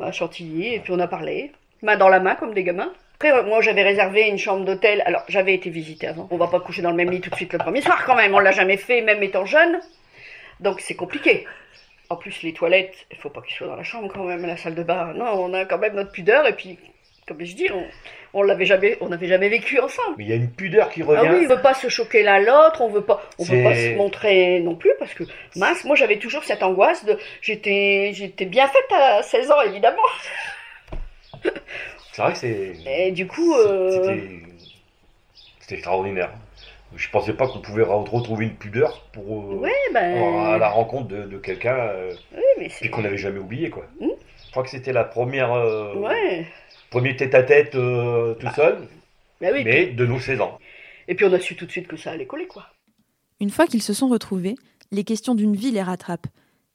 a 0.00 0.12
chantilly, 0.12 0.74
et 0.74 0.80
puis 0.80 0.92
on 0.92 0.98
a 0.98 1.06
parlé, 1.06 1.52
main 1.82 1.96
dans 1.96 2.08
la 2.08 2.20
main 2.20 2.34
comme 2.34 2.54
des 2.54 2.64
gamins. 2.64 2.92
Après, 3.14 3.44
moi, 3.44 3.60
j'avais 3.60 3.84
réservé 3.84 4.22
une 4.22 4.38
chambre 4.38 4.64
d'hôtel. 4.64 5.00
Alors, 5.06 5.22
j'avais 5.28 5.54
été 5.54 5.70
visiter 5.70 6.08
avant. 6.08 6.26
On 6.32 6.36
va 6.36 6.48
pas 6.48 6.58
coucher 6.58 6.82
dans 6.82 6.90
le 6.90 6.96
même 6.96 7.10
lit 7.10 7.20
tout 7.20 7.30
de 7.30 7.36
suite 7.36 7.52
le 7.52 7.58
premier 7.60 7.80
soir, 7.80 8.04
quand 8.04 8.16
même. 8.16 8.34
On 8.34 8.40
l'a 8.40 8.50
jamais 8.50 8.76
fait, 8.76 9.00
même 9.00 9.22
étant 9.22 9.44
jeune. 9.44 9.78
Donc, 10.58 10.80
c'est 10.80 10.96
compliqué. 10.96 11.46
En 12.10 12.16
plus, 12.16 12.42
les 12.42 12.52
toilettes, 12.52 13.06
il 13.12 13.16
faut 13.16 13.30
pas 13.30 13.40
qu'ils 13.42 13.54
soient 13.54 13.68
dans 13.68 13.76
la 13.76 13.84
chambre 13.84 14.12
quand 14.12 14.24
même, 14.24 14.44
la 14.44 14.56
salle 14.56 14.74
de 14.74 14.82
bain. 14.82 15.12
Non, 15.14 15.34
on 15.34 15.54
a 15.54 15.64
quand 15.66 15.78
même 15.78 15.94
notre 15.94 16.10
pudeur. 16.10 16.48
Et 16.48 16.52
puis, 16.52 16.78
comme 17.36 17.44
je 17.44 17.54
dis, 17.54 17.68
on, 17.72 17.84
on 18.34 18.42
l'avait 18.42 18.64
jamais, 18.66 18.96
on 19.00 19.08
n'avait 19.08 19.26
jamais 19.26 19.48
vécu 19.48 19.78
ensemble. 19.80 20.16
Mais 20.18 20.24
il 20.24 20.30
y 20.30 20.32
a 20.32 20.36
une 20.36 20.50
pudeur 20.50 20.90
qui 20.90 21.02
Ah 21.02 21.06
revient. 21.06 21.28
oui, 21.38 21.46
on 21.46 21.54
veut 21.54 21.62
pas 21.62 21.74
se 21.74 21.88
choquer 21.88 22.22
l'un 22.22 22.38
l'autre, 22.40 22.80
on 22.80 22.88
veut 22.88 23.00
pas, 23.02 23.22
on 23.38 23.44
veut 23.44 23.62
pas 23.62 23.74
se 23.74 23.94
montrer 23.96 24.60
non 24.60 24.74
plus 24.74 24.92
parce 24.98 25.14
que 25.14 25.24
mince, 25.56 25.84
moi 25.84 25.96
j'avais 25.96 26.18
toujours 26.18 26.44
cette 26.44 26.62
angoisse 26.62 27.04
de, 27.04 27.18
j'étais, 27.40 28.10
j'étais 28.14 28.44
bien 28.46 28.66
faite 28.68 28.92
à 28.94 29.22
16 29.22 29.50
ans 29.50 29.60
évidemment. 29.62 30.02
C'est 32.12 32.22
vrai 32.22 32.32
que 32.32 32.38
c'est. 32.38 32.72
Et 32.86 33.10
du 33.10 33.26
coup, 33.26 33.54
euh, 33.54 33.90
C'était. 33.90 35.74
Extraordinaire. 35.76 36.30
Je 36.94 37.08
pensais 37.08 37.32
pas 37.32 37.46
qu'on 37.46 37.60
pouvait 37.60 37.84
re- 37.84 38.06
retrouver 38.10 38.44
une 38.44 38.54
pudeur 38.56 39.00
pour. 39.14 39.52
euh, 39.52 39.54
ouais, 39.56 39.70
ben, 39.94 40.22
à 40.52 40.58
la 40.58 40.68
rencontre 40.68 41.08
de, 41.08 41.22
de 41.22 41.38
quelqu'un 41.38 41.74
euh, 41.74 42.12
oui, 42.34 42.42
mais 42.58 42.68
c'est, 42.68 42.80
puis 42.82 42.90
qu'on 42.90 43.00
n'avait 43.00 43.16
jamais 43.16 43.38
oublié 43.38 43.70
quoi. 43.70 43.84
Mm. 43.98 44.08
Je 44.44 44.50
crois 44.50 44.62
que 44.62 44.68
c'était 44.68 44.92
la 44.92 45.04
première 45.04 45.54
euh, 45.54 45.94
ouais, 45.94 46.44
premier 46.92 47.16
tête 47.16 47.34
à 47.34 47.42
tête 47.42 47.70
tout 47.72 48.54
seul, 48.54 48.86
bah 49.40 49.48
oui. 49.52 49.64
mais 49.64 49.86
de 49.86 50.04
nos 50.04 50.20
16 50.20 50.42
ans. 50.42 50.58
Et 51.08 51.14
puis 51.14 51.24
on 51.24 51.32
a 51.32 51.40
su 51.40 51.56
tout 51.56 51.64
de 51.64 51.70
suite 51.70 51.88
que 51.88 51.96
ça 51.96 52.10
allait 52.10 52.26
coller 52.26 52.46
quoi. 52.46 52.66
Une 53.40 53.50
fois 53.50 53.66
qu'ils 53.66 53.82
se 53.82 53.94
sont 53.94 54.08
retrouvés, 54.08 54.56
les 54.90 55.02
questions 55.02 55.34
d'une 55.34 55.56
vie 55.56 55.70
les 55.70 55.82
rattrapent. 55.82 56.26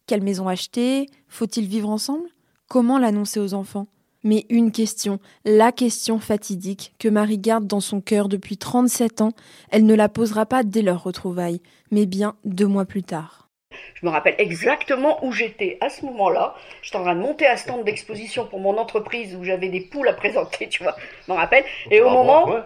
Quelle 0.08 0.24
maison 0.24 0.48
acheter? 0.48 1.06
Faut-il 1.28 1.68
vivre 1.68 1.90
ensemble? 1.90 2.28
Comment 2.68 2.98
l'annoncer 2.98 3.40
aux 3.40 3.54
enfants? 3.54 3.88
Mais 4.24 4.48
une 4.50 4.72
question, 4.72 5.20
la 5.46 5.72
question 5.72 6.20
fatidique 6.20 6.94
que 6.98 7.08
Marie 7.08 7.38
garde 7.38 7.68
dans 7.68 7.80
son 7.80 8.02
cœur 8.02 8.28
depuis 8.28 8.58
37 8.58 9.22
ans, 9.22 9.34
elle 9.70 9.86
ne 9.86 9.94
la 9.94 10.10
posera 10.10 10.48
pas 10.48 10.64
dès 10.64 10.82
leur 10.82 11.04
retrouvaille, 11.04 11.62
mais 11.92 12.08
bien 12.08 12.36
deux 12.44 12.66
mois 12.66 12.86
plus 12.86 13.04
tard. 13.04 13.47
Je 13.96 14.06
me 14.06 14.12
rappelle 14.12 14.36
exactement 14.38 15.24
où 15.26 15.32
j'étais 15.32 15.78
à 15.82 15.90
ce 15.90 16.06
moment-là. 16.06 16.56
J'étais 16.82 16.98
en 16.98 17.04
train 17.04 17.16
de 17.16 17.22
monter 17.22 17.48
un 17.48 17.58
stand 17.58 17.84
d'exposition 17.84 18.46
pour 18.46 18.60
mon 18.60 18.78
entreprise 18.78 19.36
où 19.36 19.44
j'avais 19.44 19.70
des 19.70 19.82
poules 19.82 20.08
à 20.08 20.14
présenter, 20.14 20.68
tu 20.70 20.84
vois. 20.84 20.96
Je 21.26 21.32
me 21.32 21.38
rappelle. 21.38 21.64
Et 21.92 22.02
au 22.02 22.08
Ah, 22.10 22.14
moment. 22.14 22.60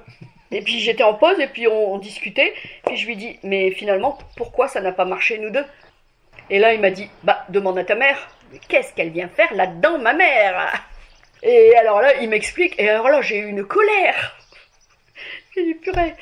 Et 0.52 0.62
puis 0.62 0.80
j'étais 0.82 1.04
en 1.04 1.14
pause 1.14 1.40
et 1.40 1.48
puis 1.48 1.68
on, 1.68 1.94
on 1.94 1.98
discutait. 1.98 2.54
Puis 2.86 2.98
je 2.98 3.08
lui 3.08 3.16
dis, 3.16 3.40
mais 3.44 3.72
finalement, 3.72 4.18
pourquoi 4.36 4.68
ça 4.68 4.82
n'a 4.82 4.92
pas 4.92 5.06
marché 5.06 5.38
nous 5.38 5.50
deux? 5.50 5.66
Et 6.50 6.60
là, 6.60 6.74
il 6.74 6.82
m'a 6.82 6.92
dit, 6.92 7.10
bah 7.24 7.46
demande 7.50 7.78
à 7.80 7.86
ta 7.86 7.96
mère. 7.96 8.28
Mais 8.52 8.60
qu'est-ce 8.68 8.94
qu'elle 8.94 9.12
vient 9.12 9.30
faire 9.30 9.54
là-dedans, 9.54 9.98
ma 10.00 10.14
mère? 10.14 10.84
Et 11.44 11.76
alors 11.78 12.02
là, 12.02 12.16
il 12.22 12.30
m'explique. 12.30 12.76
Et 12.80 12.90
alors 12.90 13.08
là, 13.08 13.22
j'ai 13.22 13.38
eu 13.38 13.48
une 13.48 13.64
colère. 13.64 14.38
J'ai 15.56 15.64
dit, 15.66 15.74
purée, 15.76 16.14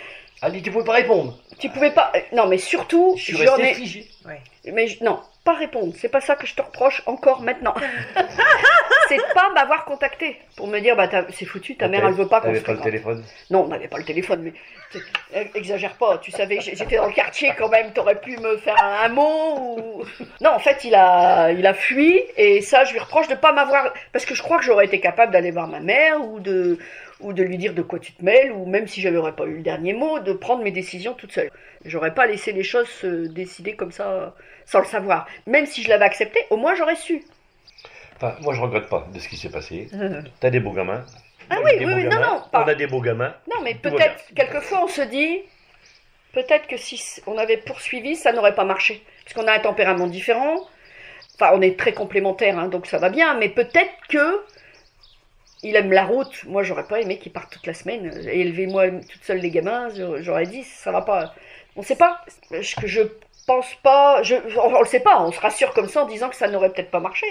Allez, 0.42 0.62
tu 0.62 0.72
pouvais 0.72 0.86
pas 0.86 0.94
répondre. 0.94 1.38
Tu 1.60 1.70
pouvais 1.70 1.92
pas. 1.92 2.12
Non, 2.34 2.48
mais 2.48 2.58
surtout, 2.58 3.14
Je 3.18 3.24
suis 3.24 3.34
j'en 3.38 3.56
resté 3.56 3.72
ai. 3.72 3.74
figé. 3.74 4.08
Mais 4.72 4.88
je- 4.88 5.04
non, 5.04 5.20
pas 5.44 5.54
répondre. 5.54 5.94
C'est 5.98 6.10
pas 6.10 6.22
ça 6.22 6.36
que 6.36 6.46
je 6.46 6.54
te 6.56 6.62
reproche 6.62 7.02
encore 7.06 7.42
maintenant. 7.42 7.74
c'est 9.08 9.18
pas 9.34 9.50
m'avoir 9.56 9.86
contacté 9.86 10.38
pour 10.56 10.68
me 10.68 10.80
dire, 10.80 10.96
bah 10.96 11.10
c'est 11.32 11.46
foutu, 11.46 11.76
ta 11.76 11.88
mère 11.88 12.06
elle 12.06 12.14
veut 12.14 12.28
pas 12.28 12.42
qu'on 12.42 12.54
se 12.54 12.60
pas 12.60 12.74
le 12.74 12.80
téléphone. 12.80 13.24
Non, 13.50 13.64
on 13.64 13.68
n'avait 13.68 13.88
pas 13.88 13.98
le 13.98 14.04
téléphone, 14.04 14.42
mais 14.44 14.54
eh, 15.34 15.50
exagère 15.58 15.94
pas. 15.96 16.20
Tu 16.20 16.32
savais, 16.32 16.60
j'étais 16.62 16.98
dans 16.98 17.08
le 17.08 17.14
quartier 17.14 17.54
quand 17.58 17.70
même. 17.70 17.92
T'aurais 17.94 18.20
pu 18.20 18.38
me 18.38 18.58
faire 18.58 18.76
un, 18.84 19.06
un 19.06 19.10
mot 19.10 19.78
ou 19.80 20.04
non. 20.42 20.52
En 20.52 20.60
fait, 20.60 20.84
il 20.84 20.94
a, 20.94 21.52
il 21.52 21.66
a 21.66 21.74
fui 21.74 22.22
et 22.38 22.62
ça, 22.62 22.84
je 22.84 22.92
lui 22.94 23.00
reproche 23.00 23.28
de 23.28 23.36
pas 23.36 23.52
m'avoir 23.54 23.92
parce 24.14 24.26
que 24.26 24.36
je 24.36 24.44
crois 24.44 24.58
que 24.60 24.64
j'aurais 24.66 24.86
été 24.86 25.00
capable 25.00 25.32
d'aller 25.32 25.52
voir 25.52 25.68
ma 25.68 25.80
mère 25.80 26.24
ou 26.24 26.40
de 26.40 26.78
ou 27.20 27.34
de 27.34 27.44
lui 27.44 27.58
dire 27.58 27.74
de 27.74 27.82
quoi 27.82 28.00
tu 28.00 28.14
te 28.14 28.24
mêles 28.24 28.52
ou 28.52 28.66
même 28.66 28.88
si 28.88 29.02
j'avais 29.02 29.20
pas 29.34 29.46
eu 29.46 29.56
le 29.58 29.62
dernier 29.62 29.94
mot, 29.94 30.20
de 30.20 30.34
prendre 30.34 30.64
mes 30.64 30.72
décisions 30.72 31.14
toute 31.14 31.32
seule. 31.32 31.52
J'aurais 31.86 32.14
pas 32.14 32.26
laissé 32.26 32.52
les 32.52 32.64
choses 32.64 32.88
se 32.88 33.28
décider 33.28 33.76
comme 33.76 33.92
ça 33.92 34.36
sans 34.66 34.80
le 34.80 34.86
savoir. 34.86 35.28
Même 35.48 35.66
si 35.66 35.84
je 35.84 35.90
l'avais 35.90 36.06
accepté, 36.06 36.40
au 36.50 36.58
moins 36.58 36.76
j'aurais 36.76 36.96
su. 36.96 37.24
Enfin, 38.16 38.36
moi, 38.42 38.54
je 38.54 38.60
regrette 38.62 38.90
pas 38.90 39.08
de 39.14 39.20
ce 39.20 39.30
qui 39.30 39.38
s'est 39.38 39.50
passé. 39.50 39.88
T'as 40.42 40.50
des 40.50 40.60
beaux 40.60 40.74
gamins. 40.74 41.06
Ah 41.50 41.58
oui, 41.64 41.72
oui, 41.80 41.86
oui, 41.86 42.04
non, 42.04 42.10
gamins. 42.10 42.28
non, 42.36 42.42
pas- 42.52 42.64
On 42.66 42.68
a 42.68 42.76
des 42.76 42.86
beaux 42.88 43.02
gamins. 43.02 43.34
Non, 43.50 43.62
mais 43.64 43.76
peut-être, 43.76 44.24
quelquefois, 44.36 44.84
on 44.84 44.88
se 44.88 45.02
dit, 45.02 45.40
peut-être 46.34 46.68
que 46.68 46.78
si 46.78 47.02
on 47.28 47.38
avait 47.38 47.58
poursuivi, 47.58 48.16
ça 48.16 48.32
n'aurait 48.34 48.56
pas 48.56 48.66
marché. 48.66 49.02
Parce 49.24 49.34
qu'on 49.34 49.48
a 49.50 49.56
un 49.56 49.60
tempérament 49.60 50.08
différent. 50.08 50.58
Enfin, 51.36 51.52
on 51.54 51.62
est 51.62 51.80
très 51.80 51.94
complémentaires, 51.94 52.60
hein, 52.60 52.68
donc 52.68 52.86
ça 52.88 52.98
va 52.98 53.10
bien. 53.10 53.36
Mais 53.40 53.50
peut-être 53.50 53.92
que 54.10 54.44
il 55.64 55.76
aime 55.76 55.92
la 55.92 56.06
route. 56.06 56.44
Moi, 56.46 56.64
j'aurais 56.64 56.88
pas 56.88 57.02
aimé 57.02 57.18
qu'il 57.20 57.32
parte 57.32 57.52
toute 57.52 57.66
la 57.68 57.74
semaine. 57.74 58.06
Élever 58.28 58.68
moi 58.68 58.90
toute 58.90 59.24
seule 59.24 59.40
les 59.40 59.50
gamins, 59.52 59.90
j'aurais 60.22 60.46
dit, 60.46 60.64
ça 60.64 60.92
va 60.92 61.02
pas. 61.02 61.34
On 61.76 61.82
sait 61.84 61.96
pas. 61.96 62.24
Je- 62.52 62.76
je 62.86 63.02
pense 63.48 63.74
pas. 63.84 64.22
On, 64.58 64.76
on 64.76 64.80
le 64.82 64.86
sait 64.88 65.00
pas. 65.02 65.22
On 65.24 65.32
se 65.32 65.40
rassure 65.40 65.74
comme 65.74 65.88
ça 65.90 66.04
en 66.04 66.08
disant 66.08 66.30
que 66.30 66.36
ça 66.36 66.48
n'aurait 66.48 66.72
peut-être 66.72 66.92
pas 66.92 67.00
marché. 67.00 67.26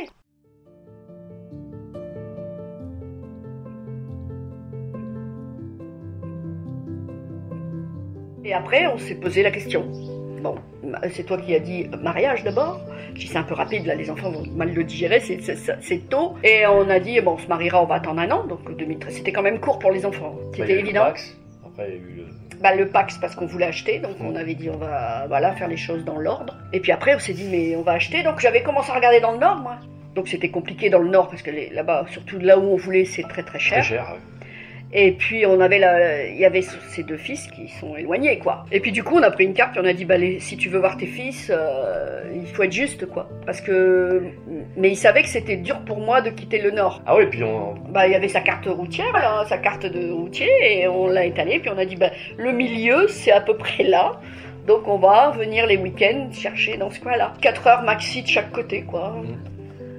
Et 8.45 8.53
après, 8.55 8.87
on 8.87 8.99
s'est 8.99 9.15
posé 9.17 9.43
la 9.43 9.51
question. 9.51 9.91
Bon, 10.55 10.93
c'est 11.13 11.25
toi 11.25 11.39
qui 11.39 11.55
as 11.55 11.61
dit 11.61 11.89
mariage 12.03 12.45
d'abord. 12.45 12.81
J'ai 13.15 13.23
dit 13.25 13.27
c'est 13.29 13.39
un 13.39 13.43
peu 13.43 13.55
rapide, 13.55 13.87
là, 13.87 13.95
les 13.95 14.11
enfants 14.11 14.31
vont 14.31 14.45
mal 14.55 14.73
le 14.73 14.85
digérer, 14.85 15.21
c'est- 15.21 15.41
c'est 15.43 15.57
c'est 15.81 16.09
tôt. 16.09 16.35
Et 16.45 16.67
on 16.67 16.89
a 16.91 16.99
dit, 17.01 17.21
bon, 17.21 17.33
on 17.33 17.39
se 17.39 17.47
mariera, 17.49 17.83
on 17.83 17.87
va 17.87 17.97
attendre 17.97 18.21
un 18.21 18.31
an, 18.31 18.47
donc 18.47 18.77
2013. 18.77 19.15
C'était 19.17 19.33
quand 19.33 19.43
même 19.43 19.61
court 19.61 19.79
pour 19.79 19.91
les 19.91 20.05
enfants. 20.07 20.37
C'était 20.53 20.79
évident. 20.79 21.05
le 21.05 21.11
Pax. 21.11 21.37
Après, 21.67 21.89
il 21.89 21.95
y 21.95 21.97
a 21.97 22.01
eu 22.01 22.15
le- 22.17 22.59
Bah, 22.63 22.75
le 22.75 22.89
Pax 22.89 23.19
parce 23.19 23.37
qu'on 23.37 23.47
voulait 23.47 23.67
acheter, 23.67 24.01
donc 24.01 24.19
Mm. 24.19 24.27
on 24.27 24.35
avait 24.37 24.55
dit 24.55 24.69
on 24.69 24.77
va 24.79 25.27
voilà 25.29 25.53
faire 25.53 25.69
les 25.69 25.77
choses 25.77 26.05
dans 26.05 26.19
l'ordre. 26.19 26.57
Et 26.73 26.81
puis 26.81 26.91
après 26.91 27.15
on 27.15 27.19
s'est 27.21 27.33
dit 27.33 27.47
mais 27.49 27.77
on 27.77 27.83
va 27.83 27.93
acheter, 27.93 28.25
donc 28.25 28.41
j'avais 28.41 28.63
commencé 28.65 28.91
à 28.91 28.95
regarder 28.95 29.21
dans 29.21 29.31
le 29.33 29.39
nord 29.39 29.57
moi. 29.57 29.77
Donc 30.17 30.27
c'était 30.27 30.49
compliqué 30.49 30.91
dans 30.91 30.99
le 30.99 31.09
nord 31.09 31.29
parce 31.29 31.43
que 31.43 31.53
les- 31.53 31.71
là-bas, 31.71 32.07
surtout 32.11 32.39
là 32.41 32.59
où 32.59 32.63
on 32.73 32.77
voulait, 32.77 33.05
c'est 33.05 33.23
très 33.23 33.45
très 33.45 33.61
cher. 33.61 33.79
très 33.79 33.89
cher. 33.89 34.07
ouais. 34.13 34.19
Et 34.91 35.13
puis 35.13 35.45
on 35.45 35.61
avait 35.61 35.79
la, 35.79 36.27
il 36.29 36.39
y 36.39 36.47
avait 36.47 36.63
ces 36.63 37.03
deux 37.03 37.19
fils 37.19 37.47
qui 37.49 37.69
sont 37.69 37.95
éloignés 37.97 38.39
quoi. 38.39 38.65
Et 38.73 38.81
puis 38.81 38.91
du 38.91 39.05
coup 39.05 39.17
on 39.19 39.23
a 39.23 39.31
pris 39.31 39.45
une 39.45 39.53
carte 39.53 39.73
puis 39.73 39.81
on 39.85 39.87
a 39.87 39.93
dit 39.93 40.07
bah 40.07 40.17
les- 40.17 40.41
si 40.41 40.57
tu 40.57 40.71
veux 40.71 40.79
voir 40.79 40.97
tes 40.97 41.05
fils, 41.07 41.53
euh, 41.55 42.23
il 42.35 42.47
faut 42.47 42.63
être 42.63 42.73
juste 42.73 43.05
quoi. 43.07 43.29
Parce 43.45 43.61
que 43.61 44.23
mais 44.77 44.89
il 44.91 44.97
savait 44.97 45.23
que 45.23 45.29
c'était 45.29 45.57
dur 45.57 45.81
pour 45.81 45.99
moi 45.99 46.23
de 46.23 46.31
quitter 46.31 46.59
le 46.59 46.71
nord. 46.71 47.03
Ah 47.07 47.17
oui, 47.17 47.27
puis 47.27 47.43
on. 47.45 47.75
Bah 47.91 48.07
il 48.07 48.13
y 48.13 48.17
avait 48.17 48.29
sa 48.29 48.41
carte 48.41 48.65
routière 48.67 49.13
là, 49.13 49.45
sa 49.47 49.59
carte 49.59 49.85
de 49.85 50.11
routier 50.11 50.49
et 50.63 50.89
on 50.89 51.07
l'a 51.09 51.27
étalée 51.27 51.59
puis 51.59 51.69
on 51.71 51.77
a 51.79 51.85
dit 51.85 51.97
bah 51.97 52.11
le 52.39 52.53
milieu 52.53 53.09
c'est 53.09 53.33
à 53.33 53.43
peu 53.43 53.57
près 53.59 53.83
là. 53.83 54.19
Donc 54.67 54.89
on 54.89 54.97
va 54.99 55.31
venir 55.31 55.67
les 55.67 55.77
week-ends 55.77 56.29
chercher 56.33 56.79
dans 56.79 56.91
ce 56.91 56.99
coin-là. 57.01 57.35
4 57.43 57.67
heures 57.67 57.83
maxi 57.83 58.23
de 58.23 58.29
chaque 58.29 58.53
côté 58.53 58.83
quoi. 58.83 59.17
Mhm. 59.23 59.37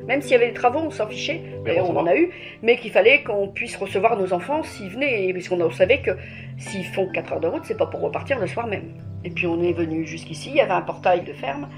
Même 0.09 0.23
s'il 0.23 0.31
y 0.31 0.35
avait 0.35 0.47
des 0.47 0.53
travaux, 0.53 0.79
on 0.79 0.89
s'en 0.89 1.07
fichait. 1.07 1.39
Mais 1.63 1.79
on 1.81 1.95
en 1.95 2.07
a 2.07 2.15
eu, 2.15 2.31
mais 2.63 2.77
qu'il 2.77 2.91
fallait 2.91 3.21
qu'on 3.21 3.47
puisse 3.47 3.75
recevoir 3.75 4.17
nos 4.17 4.33
enfants 4.33 4.63
s'ils 4.63 4.89
venaient, 4.89 5.31
puisqu'on 5.33 5.69
savait 5.69 5.99
que 5.99 6.11
s'ils 6.57 6.85
font 6.85 7.07
4 7.13 7.33
heures 7.33 7.39
de 7.39 7.47
route, 7.47 7.61
c'est 7.63 7.77
pas 7.77 7.85
pour 7.85 8.01
repartir 8.01 8.39
le 8.39 8.47
soir 8.47 8.65
même. 8.65 8.95
Et 9.23 9.29
puis 9.29 9.45
on 9.45 9.61
est 9.61 9.71
venu 9.71 10.07
jusqu'ici, 10.07 10.49
il 10.49 10.55
y 10.55 10.61
avait 10.61 10.71
un 10.71 10.81
portail 10.81 11.21
de 11.21 11.33
ferme, 11.33 11.69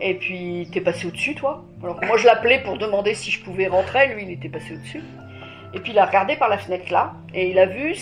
et 0.00 0.14
puis 0.14 0.66
t'es 0.72 0.80
passé 0.80 1.08
au-dessus, 1.08 1.34
toi. 1.34 1.62
Alors 1.82 2.00
moi 2.06 2.16
je 2.16 2.24
l'appelais 2.24 2.60
pour 2.60 2.78
demander 2.78 3.12
si 3.12 3.30
je 3.30 3.44
pouvais 3.44 3.66
rentrer, 3.66 4.14
lui 4.14 4.22
il 4.22 4.30
était 4.30 4.48
passé 4.48 4.72
au-dessus. 4.72 5.02
Et 5.74 5.80
puis 5.80 5.92
il 5.92 5.98
a 5.98 6.06
regardé 6.06 6.36
par 6.36 6.48
la 6.48 6.56
fenêtre 6.56 6.90
là, 6.90 7.12
et 7.34 7.50
il 7.50 7.58
a 7.58 7.66
vu 7.66 7.94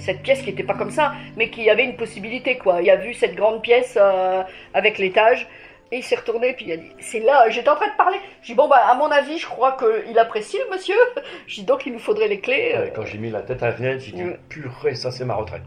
cette 0.00 0.22
pièce 0.22 0.42
qui 0.42 0.50
était 0.50 0.64
pas 0.64 0.74
comme 0.74 0.90
ça, 0.90 1.12
mais 1.36 1.48
qui 1.48 1.70
avait 1.70 1.84
une 1.84 1.94
possibilité 1.94 2.58
quoi. 2.58 2.82
Il 2.82 2.90
a 2.90 2.96
vu 2.96 3.14
cette 3.14 3.36
grande 3.36 3.62
pièce 3.62 3.96
euh, 4.00 4.42
avec 4.72 4.98
l'étage. 4.98 5.46
Et 5.94 5.98
il 5.98 6.02
s'est 6.02 6.16
retourné, 6.16 6.54
puis 6.54 6.64
il 6.66 6.72
a 6.72 6.76
dit, 6.76 6.90
c'est 6.98 7.20
là, 7.20 7.48
j'étais 7.50 7.68
en 7.68 7.76
train 7.76 7.86
de 7.86 7.96
parler. 7.96 8.16
Je 8.42 8.46
dis, 8.46 8.54
bon, 8.56 8.66
bah, 8.66 8.80
à 8.90 8.96
mon 8.96 9.06
avis, 9.12 9.38
je 9.38 9.46
crois 9.46 9.76
qu'il 9.76 10.18
apprécie 10.18 10.58
le 10.58 10.74
monsieur. 10.74 10.96
Je 11.46 11.60
dis, 11.60 11.62
donc, 11.64 11.86
il 11.86 11.92
nous 11.92 12.00
faudrait 12.00 12.26
les 12.26 12.40
clés. 12.40 12.74
Ouais, 12.76 12.92
Quand 12.92 13.04
j'ai 13.06 13.16
mis 13.18 13.30
la 13.30 13.42
tête 13.42 13.62
à 13.62 13.66
la 13.66 13.72
fenêtre, 13.74 14.00
j'ai 14.02 14.10
dit 14.10 14.24
Ouais. 14.24 14.40
purée, 14.48 14.96
ça 14.96 15.12
c'est 15.12 15.24
ma 15.24 15.34
retraite. 15.34 15.62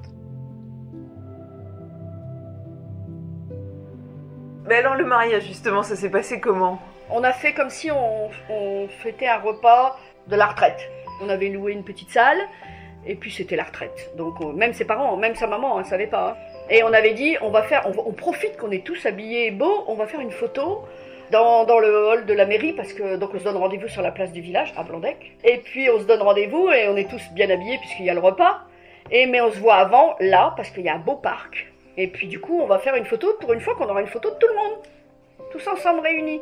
Mais 4.66 4.76
alors 4.76 4.96
le 4.96 5.06
mariage 5.06 5.44
justement, 5.44 5.82
ça 5.82 5.96
s'est 5.96 6.10
passé 6.10 6.42
comment? 6.42 6.82
On 7.10 7.24
a 7.24 7.32
fait 7.32 7.54
comme 7.54 7.70
si 7.70 7.90
on, 7.90 8.30
on 8.50 8.88
fêtait 8.90 9.28
un 9.28 9.38
repas 9.40 9.98
de 10.28 10.36
la 10.36 10.48
retraite. 10.48 10.90
On 11.22 11.30
avait 11.30 11.48
loué 11.48 11.72
une 11.72 11.86
petite 11.86 12.10
salle, 12.10 12.38
et 13.06 13.16
puis 13.16 13.32
c'était 13.32 13.56
la 13.56 13.64
retraite. 13.64 14.12
Donc, 14.18 14.42
on- 14.42 14.52
même 14.52 14.74
ses 14.74 14.84
parents, 14.84 15.16
même 15.16 15.36
sa 15.36 15.48
maman, 15.48 15.80
ne 15.80 15.86
savait 15.86 16.08
pas. 16.08 16.36
Et 16.70 16.84
on 16.84 16.92
avait 16.92 17.14
dit, 17.14 17.38
on 17.42 17.50
va 17.50 17.64
faire, 17.64 17.88
on, 17.88 18.12
profite 18.12 18.58
qu'on 18.58 18.72
est 18.72 18.84
tous 18.84 19.06
habillés 19.06 19.52
beaux, 19.52 19.86
on 19.88 19.96
va 19.96 20.06
faire 20.06 20.20
une 20.20 20.32
photo 20.32 20.84
dans, 21.32 21.66
le 21.80 22.08
hall 22.08 22.26
de 22.26 22.34
la 22.34 22.46
mairie 22.46 22.74
parce 22.74 22.94
que 22.94 23.16
donc 23.16 23.32
on 23.34 23.40
se 23.40 23.44
donne 23.44 23.58
rendez-vous 23.58 23.88
sur 23.88 24.02
la 24.02 24.12
place 24.12 24.32
du 24.32 24.42
village 24.42 24.74
à 24.76 24.84
Blandec. 24.84 25.34
Et 25.44 25.58
puis 25.58 25.90
on 25.90 26.00
se 26.00 26.06
donne 26.06 26.22
rendez-vous 26.22 26.70
et 26.70 26.88
on 26.90 26.98
est 26.98 27.10
tous 27.10 27.22
bien 27.34 27.50
habillés 27.50 27.78
puisqu'il 27.78 28.06
y 28.06 28.10
a 28.10 28.14
le 28.14 28.20
repas. 28.20 28.62
Et 29.12 29.26
mais 29.26 29.40
on 29.40 29.52
se 29.52 29.60
voit 29.60 29.76
avant 29.76 30.16
là 30.20 30.54
parce 30.58 30.70
qu'il 30.70 30.84
y 30.84 30.90
a 30.90 30.96
un 30.96 31.00
beau 31.00 31.16
parc. 31.16 31.72
Et 31.96 32.08
puis 32.08 32.28
du 32.28 32.40
coup 32.40 32.60
on 32.62 32.66
va 32.66 32.80
faire 32.80 32.96
une 32.96 33.06
photo 33.06 33.34
pour 33.40 33.54
une 33.54 33.62
fois 33.62 33.76
qu'on 33.76 33.88
aura 33.88 34.02
une 34.02 34.08
photo 34.08 34.30
de 34.30 34.36
tout 34.36 34.48
le 34.48 34.56
monde, 34.56 34.80
tous 35.52 35.68
ensemble 35.68 36.02
réunis. 36.02 36.42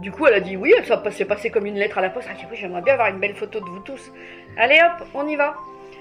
Du 0.00 0.12
coup 0.12 0.26
elle 0.26 0.34
a 0.34 0.40
dit 0.40 0.56
oui, 0.56 0.74
ça 0.84 1.02
s'est 1.10 1.24
passé 1.24 1.50
comme 1.50 1.66
une 1.66 1.76
lettre 1.76 1.98
à 1.98 2.00
la 2.00 2.10
poste. 2.10 2.28
Elle 2.30 2.36
a 2.36 2.40
dit 2.40 2.46
oui 2.50 2.56
j'aimerais 2.58 2.82
bien 2.82 2.94
avoir 2.94 3.08
une 3.08 3.18
belle 3.18 3.34
photo 3.34 3.60
de 3.60 3.66
vous 3.66 3.80
tous. 3.80 4.12
Allez 4.56 4.80
hop, 4.80 5.06
on 5.14 5.26
y 5.28 5.36
va. 5.36 5.54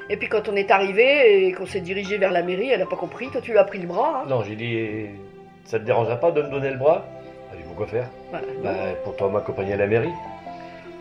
Et 0.09 0.17
puis 0.17 0.29
quand 0.29 0.47
on 0.47 0.55
est 0.55 0.71
arrivé 0.71 1.45
et 1.47 1.51
qu'on 1.51 1.65
s'est 1.65 1.81
dirigé 1.81 2.17
vers 2.17 2.31
la 2.31 2.41
mairie, 2.43 2.69
elle 2.69 2.79
n'a 2.79 2.85
pas 2.85 2.95
compris. 2.95 3.29
Toi 3.29 3.41
tu 3.41 3.51
lui 3.51 3.57
as 3.57 3.63
pris 3.65 3.79
le 3.79 3.87
bras. 3.87 4.21
hein. 4.23 4.29
Non, 4.29 4.41
j'ai 4.43 4.55
dit, 4.55 5.05
ça 5.65 5.79
te 5.79 5.83
dérangerait 5.83 6.19
pas 6.19 6.31
de 6.31 6.41
me 6.41 6.49
donner 6.49 6.69
le 6.71 6.77
bras? 6.77 7.05
Elle 7.51 7.57
dit, 7.59 7.63
pourquoi 7.65 7.87
faire? 7.87 8.07
Voilà. 8.31 8.45
Bah, 8.63 8.75
pour 9.03 9.15
toi 9.15 9.29
m'accompagner 9.29 9.73
à 9.73 9.77
la 9.77 9.87
mairie. 9.87 10.13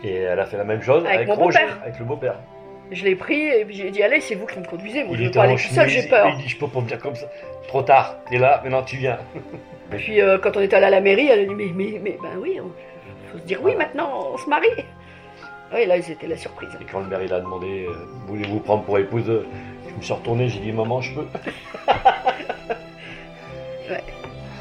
Et 0.03 0.15
elle 0.15 0.39
a 0.39 0.45
fait 0.45 0.57
la 0.57 0.63
même 0.63 0.81
chose 0.81 1.03
Avec 1.05 1.15
avec, 1.15 1.27
mon 1.29 1.35
Roger, 1.35 1.59
beau-père. 1.59 1.77
avec 1.83 1.99
le 1.99 2.05
beau-père. 2.05 2.35
Je 2.91 3.03
l'ai 3.03 3.15
pris 3.15 3.47
et 3.47 3.65
puis 3.65 3.75
j'ai 3.75 3.91
dit 3.91 4.01
allez 4.03 4.21
c'est 4.21 4.35
vous 4.35 4.45
qui 4.45 4.59
me 4.59 4.65
conduisez. 4.65 5.03
Moi 5.03 5.15
je 5.17 5.21
il 5.21 5.25
veux 5.27 5.31
pas 5.31 5.43
aller 5.43 5.55
tout 5.55 5.73
seul, 5.73 5.89
j'ai 5.89 6.03
peur. 6.07 6.27
Il 6.37 6.43
dit, 6.43 6.47
je 6.49 6.57
peux 6.57 6.67
pas 6.67 6.79
me 6.79 6.87
dire 6.87 6.99
comme 6.99 7.15
ça. 7.15 7.25
Trop 7.67 7.81
tard, 7.81 8.15
t'es 8.29 8.37
là, 8.37 8.61
maintenant 8.63 8.83
tu 8.83 8.95
viens. 8.97 9.17
Puis 9.91 10.21
euh, 10.21 10.37
quand 10.37 10.55
on 10.55 10.61
est 10.61 10.73
allé 10.73 10.85
à 10.85 10.89
la 10.89 11.01
mairie, 11.01 11.27
elle 11.27 11.39
a 11.39 11.45
dit 11.45 11.55
mais 11.55 11.69
mais 11.73 11.99
mais 12.01 12.17
ben 12.21 12.37
oui, 12.41 12.59
on- 12.61 12.71
faut 13.31 13.37
se 13.39 13.43
dire 13.43 13.59
oui 13.63 13.73
maintenant, 13.75 14.31
on 14.33 14.37
se 14.37 14.49
marie. 14.49 14.67
Oui 15.73 15.85
là 15.85 16.01
c'était 16.01 16.27
la 16.27 16.37
surprise. 16.37 16.69
Et 16.81 16.85
quand 16.85 16.99
le 16.99 17.07
maire 17.07 17.21
il 17.23 17.33
a 17.33 17.39
demandé, 17.39 17.85
euh, 17.89 17.93
voulez-vous 18.27 18.59
prendre 18.59 18.83
pour 18.83 18.97
épouse 18.97 19.25
Je 19.25 19.95
me 19.95 20.01
suis 20.01 20.13
retourné, 20.13 20.47
j'ai 20.49 20.59
dit, 20.59 20.71
maman, 20.71 21.01
je 21.01 21.13
peux. 21.15 21.25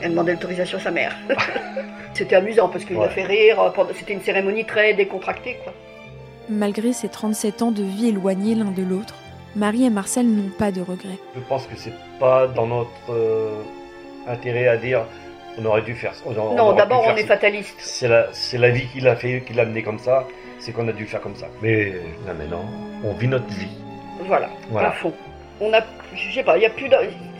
Elle 0.01 0.07
a 0.07 0.09
demandé 0.11 0.33
l'autorisation 0.33 0.79
à 0.79 0.81
sa 0.81 0.90
mère. 0.90 1.16
c'était 2.14 2.37
amusant 2.37 2.69
parce 2.69 2.85
qu'il 2.85 2.97
Ouais. 2.97 3.07
a 3.07 3.09
fait 3.09 3.25
rire. 3.25 3.61
euh, 3.61 3.71
pendant- 3.71 3.90
C'était 3.95 4.12
une 4.12 4.21
cérémonie 4.23 4.64
très 4.64 4.95
décontractée 4.95 5.57
quoi. 5.64 5.73
Malgré 6.49 6.92
ces 6.92 7.09
37 7.09 7.62
ans 7.62 7.73
de 7.73 7.83
vie 7.83 8.09
éloignés 8.09 8.55
l'un 8.55 8.71
de 8.71 8.83
l'autre, 8.83 9.14
Marie 9.57 9.85
et 9.85 9.90
Marcel 9.90 10.27
n'ont 10.27 10.51
pas 10.59 10.71
de 10.71 10.81
regrets. 10.81 11.19
Je 11.35 11.40
pense 11.49 11.66
que 11.66 11.77
c'est 11.77 11.95
pas 12.21 12.47
dans 12.47 12.66
notre 12.66 12.90
euh, 13.11 13.62
intérêt 14.29 14.69
à 14.69 14.77
dire, 14.77 15.03
on 15.59 15.64
aurait 15.64 15.83
dû 15.83 15.95
faire 15.95 16.14
ça. 16.14 16.25
non 16.31 16.73
d'abord 16.75 17.05
on 17.09 17.16
est 17.16 17.25
fataliste. 17.25 17.75
C'est 17.79 18.07
la, 18.09 18.27
c'est 18.33 18.59
la 18.59 18.69
vie 18.71 18.87
qui 18.92 19.01
l'a 19.01 19.16
fait, 19.16 19.42
qui 19.47 19.55
l'a 19.55 19.62
amené 19.62 19.83
comme 19.83 19.99
ça. 19.99 20.25
C'est 20.59 20.73
qu'on 20.73 20.88
a 20.88 20.92
dû 20.92 21.07
faire 21.07 21.21
comme 21.21 21.37
ça. 21.37 21.47
Mais 21.62 21.92
là 22.27 22.35
maintenant, 22.35 22.64
on 23.05 23.12
vit 23.14 23.29
notre 23.29 23.47
vie. 23.49 23.77
Voilà, 24.27 24.49
Voilà. 24.71 24.88
à 24.88 24.92
fond. 24.92 25.12
On 25.61 25.73
a, 25.73 25.81
je 26.14 26.33
sais 26.35 26.42
pas, 26.42 26.57
il 26.59 26.62
y 26.62 26.66
a 26.66 26.71
plus. 26.71 26.90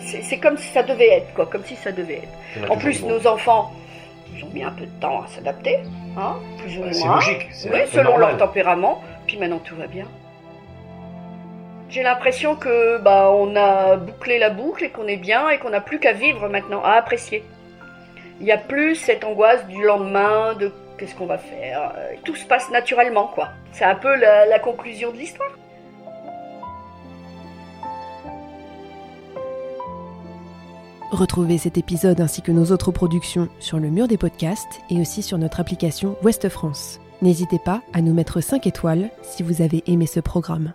C'est 0.01 0.39
comme 0.39 0.57
si 0.57 0.69
ça 0.69 0.83
devait 0.83 1.09
être 1.09 1.35
quoi, 1.35 1.47
comme 1.47 1.65
si 1.65 1.77
ça 1.77 1.93
devait 1.93 2.23
être. 2.57 2.71
En 2.71 2.77
plus 2.77 3.03
nos 3.05 3.27
enfants, 3.27 3.73
ils 4.35 4.45
ont 4.45 4.49
mis 4.55 4.63
un 4.63 4.71
peu 4.71 4.85
de 4.87 5.01
temps 5.01 5.23
à 5.23 5.27
s'adapter, 5.29 5.79
hein, 6.17 6.37
plus 6.59 6.79
ou 6.79 6.83
moins. 6.83 6.93
C'est 6.93 7.07
logique. 7.09 7.49
c'est 7.53 7.71
Oui, 7.71 7.81
selon 7.89 8.11
normal. 8.13 8.31
leur 8.31 8.37
tempérament. 8.39 9.03
Puis 9.27 9.37
maintenant 9.39 9.59
tout 9.59 9.75
va 9.77 9.87
bien. 9.87 10.07
J'ai 11.89 12.03
l'impression 12.03 12.57
que 12.57 12.99
bah 12.99 13.31
on 13.33 13.55
a 13.57 13.97
bouclé 13.97 14.39
la 14.39 14.51
boucle 14.51 14.85
et 14.85 14.91
qu'on 14.91 15.07
est 15.07 15.17
bien 15.17 15.49
et 15.51 15.59
qu'on 15.59 15.71
n'a 15.71 15.81
plus 15.81 15.99
qu'à 16.01 16.13
vivre 16.13 16.49
maintenant, 16.49 16.83
à 16.83 16.93
apprécier. 16.93 17.45
Il 18.41 18.45
n'y 18.45 18.53
a 18.53 18.59
plus 18.59 18.97
cette 18.97 19.25
angoisse 19.25 19.67
du 19.69 19.83
lendemain, 19.83 20.55
de 20.55 20.73
qu'est-ce 20.99 21.15
qu'on 21.15 21.27
va 21.27 21.39
faire. 21.39 21.93
Euh, 21.97 22.15
Tout 22.25 22.37
se 22.37 22.45
passe 22.47 22.71
naturellement, 22.71 23.29
quoi. 23.29 23.49
C'est 23.73 23.85
un 23.85 23.95
peu 23.95 24.15
la, 24.17 24.47
la 24.47 24.59
conclusion 24.59 25.11
de 25.13 25.17
l'histoire. 25.17 25.51
Retrouvez 31.11 31.57
cet 31.59 31.79
épisode 31.79 32.21
ainsi 32.21 32.43
que 32.43 32.53
nos 32.53 32.73
autres 32.73 32.91
productions 32.91 33.49
sur 33.61 33.79
le 33.79 33.89
mur 33.91 34.09
des 34.09 34.19
podcasts 34.19 34.81
et 34.91 35.01
aussi 35.01 35.23
sur 35.23 35.39
notre 35.39 35.61
application 35.61 36.17
Ouest 36.23 36.49
France. 36.49 37.01
N'hésitez 37.23 37.59
pas 37.59 37.81
à 37.95 38.03
nous 38.03 38.13
mettre 38.13 38.41
5 38.41 38.67
étoiles 38.67 39.11
si 39.23 39.43
vous 39.43 39.63
avez 39.63 39.83
aimé 39.87 40.07
ce 40.07 40.21
programme. 40.21 40.75